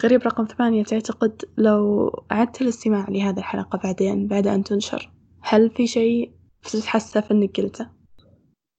غريب 0.03 0.22
رقم 0.22 0.44
ثمانية 0.44 0.84
تعتقد 0.84 1.42
لو 1.57 2.09
أعدت 2.32 2.62
الاستماع 2.62 3.09
لهذه 3.09 3.38
الحلقة 3.38 3.78
بعدين 3.84 4.26
بعد 4.26 4.46
أن 4.46 4.64
تنشر 4.64 5.12
هل 5.40 5.70
في 5.70 5.86
شيء 5.86 6.32
تتحسف 6.62 7.32
إنك 7.32 7.61
قلته؟ 7.61 7.86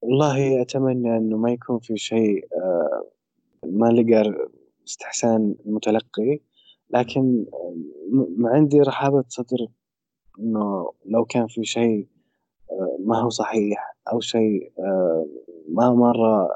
والله 0.01 0.61
أتمنى 0.61 1.17
إنه 1.17 1.37
ما 1.37 1.51
يكون 1.51 1.79
في 1.79 1.97
شيء 1.97 2.47
آه، 2.53 3.11
ما 3.65 3.87
لقى 3.87 4.47
استحسان 4.87 5.55
المتلقي 5.65 6.39
لكن 6.93 7.45
عندي 8.43 8.81
رحابة 8.81 9.23
صدر 9.27 9.67
إنه 10.39 10.91
لو 11.05 11.25
كان 11.25 11.47
في 11.47 11.63
شيء 11.63 12.07
آه، 12.71 12.97
ما 13.05 13.17
هو 13.21 13.29
صحيح 13.29 13.95
أو 14.13 14.19
شيء 14.19 14.71
آه، 14.79 15.25
ما 15.69 15.93
مرة 15.93 16.49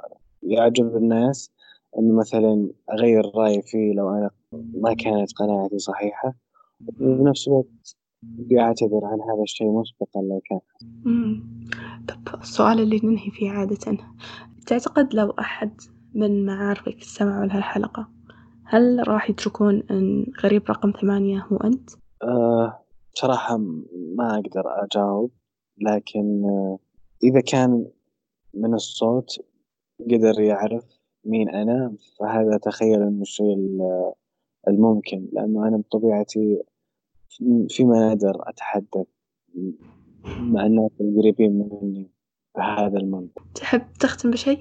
يعجب 0.43 0.95
الناس 0.95 1.51
إنه 1.99 2.13
مثلا 2.19 2.69
أغير 2.91 3.31
رأيي 3.35 3.61
فيه 3.61 3.93
لو 3.93 4.09
أنا 4.09 4.29
ما 4.51 4.93
كانت 4.93 5.33
قناعتي 5.33 5.79
صحيحة 5.79 6.33
وبنفس 6.99 7.47
الوقت 7.47 7.95
بدي 8.23 8.59
أعتذر 8.59 9.05
عن 9.05 9.21
هذا 9.21 9.43
الشيء 9.43 9.67
مسبقا 9.67 10.21
لو 10.21 10.41
كان. 10.49 10.59
طب 12.07 12.41
السؤال 12.41 12.79
اللي 12.79 12.99
ننهي 13.03 13.31
فيه 13.31 13.51
عادة 13.51 13.97
تعتقد 14.67 15.13
لو 15.13 15.29
أحد 15.29 15.81
من 16.13 16.45
معارفك 16.45 17.03
سمعوا 17.03 17.45
لهالحلقة 17.45 18.14
هل 18.65 19.07
راح 19.07 19.29
يتركون 19.29 19.83
أن 19.91 20.25
غريب 20.43 20.63
رقم 20.69 20.91
ثمانية 21.01 21.47
هو 21.51 21.57
أنت؟ 21.57 21.89
آه 22.23 22.79
بصراحة 23.13 23.57
ما 24.15 24.35
أقدر 24.35 24.63
أجاوب 24.83 25.31
لكن 25.77 26.43
آه 26.45 26.79
إذا 27.23 27.41
كان 27.41 27.85
من 28.53 28.73
الصوت 28.73 29.27
قدر 30.11 30.41
يعرف 30.41 30.83
مين 31.25 31.49
أنا 31.49 31.95
فهذا 32.19 32.57
تخيل 32.57 33.01
إنه 33.01 33.21
الشيء 33.21 33.53
ال- 33.53 34.11
الممكن 34.67 35.27
لأنه 35.33 35.67
أنا 35.67 35.77
بطبيعتي 35.77 36.63
فيما 37.69 37.99
نادر 37.99 38.49
أتحدث 38.49 39.07
مع 40.37 40.65
الناس 40.65 40.91
القريبين 41.01 41.51
مني 41.81 42.11
بهذا 42.57 42.97
المنطق 42.97 43.43
تحب 43.55 43.81
تختم 43.99 44.31
بشيء؟ 44.31 44.59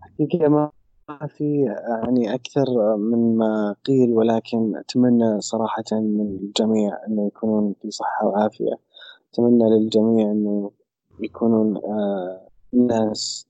حقيقة 0.00 0.48
ما 0.48 0.70
في 1.06 1.64
يعني 1.88 2.34
أكثر 2.34 2.96
من 2.96 3.36
ما 3.36 3.76
قيل 3.84 4.12
ولكن 4.12 4.76
أتمنى 4.76 5.40
صراحة 5.40 5.84
من 5.92 6.20
الجميع 6.20 7.06
أنه 7.06 7.26
يكونون 7.26 7.74
في 7.82 7.90
صحة 7.90 8.26
وعافية. 8.26 8.78
أتمنى 9.32 9.64
للجميع 9.70 10.30
أنه 10.30 10.70
يكونون 11.20 11.76
آه 11.76 12.48
ناس 12.72 13.48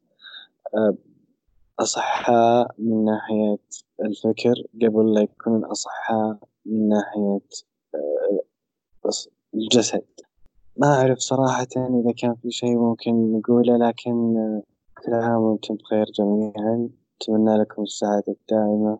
آه 0.74 0.94
أصحاء 1.80 2.74
من 2.78 3.04
ناحية 3.04 3.58
الفكر 4.04 4.54
قبل 4.82 5.14
لا 5.14 5.20
يكونون 5.20 5.64
أصحاء 5.64 6.38
من 6.66 6.88
ناحية 6.88 7.40
آه 7.94 8.40
الجسد. 9.54 10.04
ما 10.76 10.94
أعرف 10.94 11.18
صراحة 11.18 11.66
إذا 11.76 12.12
كان 12.12 12.34
في 12.34 12.50
شيء 12.50 12.76
ممكن 12.78 13.32
نقوله 13.32 13.76
لكن 13.76 14.34
كل 15.04 15.14
عام 15.14 15.42
وأنتم 15.42 15.74
بخير 15.74 16.06
جميعا. 16.18 16.88
أتمنى 17.22 17.58
لكم 17.58 17.82
السعادة 17.82 18.36
الدائمة 18.40 18.98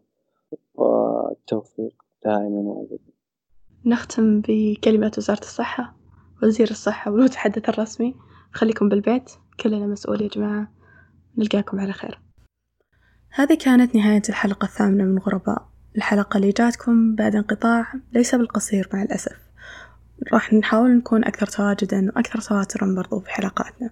والتوفيق 0.74 2.02
دائما 2.24 2.60
وأبدا. 2.60 3.12
نختم 3.84 4.40
بكلمة 4.40 5.12
وزارة 5.18 5.40
الصحة 5.40 5.96
وزير 6.42 6.70
الصحة 6.70 7.10
والمتحدث 7.10 7.68
الرسمي. 7.68 8.14
خليكم 8.52 8.88
بالبيت 8.88 9.30
كلنا 9.60 9.86
مسؤول 9.86 10.22
يا 10.22 10.28
جماعة. 10.28 10.72
نلقاكم 11.38 11.80
على 11.80 11.92
خير. 11.92 12.20
هذه 13.30 13.54
كانت 13.54 13.94
نهاية 13.94 14.22
الحلقة 14.28 14.64
الثامنة 14.64 15.04
من 15.04 15.18
غرباء. 15.18 15.68
الحلقة 15.96 16.36
اللي 16.36 16.50
جاتكم 16.50 17.14
بعد 17.14 17.36
انقطاع 17.36 17.92
ليس 18.12 18.34
بالقصير 18.34 18.88
مع 18.94 19.02
الأسف. 19.02 19.36
راح 20.32 20.52
نحاول 20.52 20.96
نكون 20.96 21.24
أكثر 21.24 21.46
تواجدا 21.46 22.12
وأكثر 22.16 22.40
تواترا 22.40 22.94
برضو 22.94 23.20
في 23.20 23.30
حلقاتنا. 23.30 23.90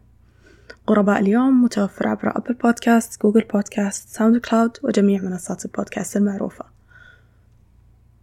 غرباء 0.91 1.21
اليوم 1.21 1.65
متوفر 1.65 2.09
عبر 2.09 2.37
Apple 2.37 2.55
Podcasts، 2.55 3.23
Google 3.23 3.45
Podcasts، 3.53 4.09
SoundCloud 4.09 4.79
وجميع 4.83 5.23
منصات 5.23 5.65
البودكاست 5.65 6.17
المعروفة. 6.17 6.65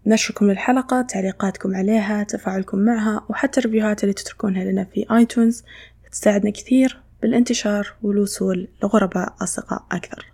نشركم 0.05 0.51
للحلقة 0.51 1.01
تعليقاتكم 1.01 1.75
عليها 1.75 2.23
تفاعلكم 2.23 2.79
معها 2.79 3.25
وحتى 3.29 3.59
ال 3.59 3.64
review 3.64 3.93
هات 3.93 4.03
اللي 4.03 4.13
تتركونها 4.13 4.63
لنا 4.63 4.83
في 4.83 5.05
iTunes 5.11 5.63
تساعدنا 6.11 6.51
كثير 6.51 7.01
بالانتشار 7.21 7.93
والوصول 8.03 8.67
لغرباء 8.83 9.35
أصدقاء 9.41 9.85
أكثر. 9.91 10.25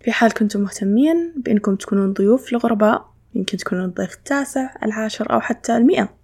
في 0.00 0.12
حال 0.12 0.32
كنتم 0.32 0.60
مهتمين 0.60 1.34
بأنكم 1.36 1.76
تكونون 1.76 2.12
ضيوف 2.12 2.52
لغرباء 2.52 3.14
يمكن 3.34 3.56
تكونون 3.56 3.84
الضيف 3.84 4.14
التاسع 4.14 4.70
العاشر 4.82 5.32
أو 5.32 5.40
حتى 5.40 5.76
المئة. 5.76 6.23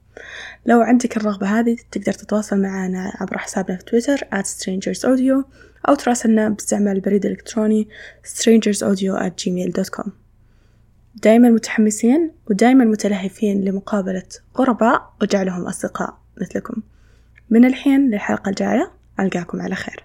لو 0.66 0.80
عندك 0.80 1.16
الرغبة 1.16 1.46
هذه 1.46 1.76
تقدر 1.92 2.12
تتواصل 2.12 2.62
معنا 2.62 3.12
عبر 3.20 3.38
حسابنا 3.38 3.76
في 3.76 3.84
تويتر 3.84 4.16
at 4.16 4.46
strangersaudio 4.46 5.44
أو 5.88 5.94
تراسلنا 5.94 6.48
باستعمال 6.48 6.96
البريد 6.96 7.26
الإلكتروني 7.26 7.88
strangersaudio 8.24 9.22
at 9.22 9.32
gmail.com 9.44 10.10
دائما 11.14 11.50
متحمسين 11.50 12.30
ودائما 12.50 12.84
متلهفين 12.84 13.64
لمقابلة 13.64 14.26
غرباء 14.58 15.12
وجعلهم 15.22 15.66
أصدقاء 15.66 16.18
مثلكم. 16.40 16.82
من 17.50 17.64
الحين 17.64 18.10
للحلقة 18.10 18.48
الجاية 18.48 18.90
ألقاكم 19.20 19.60
على 19.60 19.74
خير. 19.74 20.04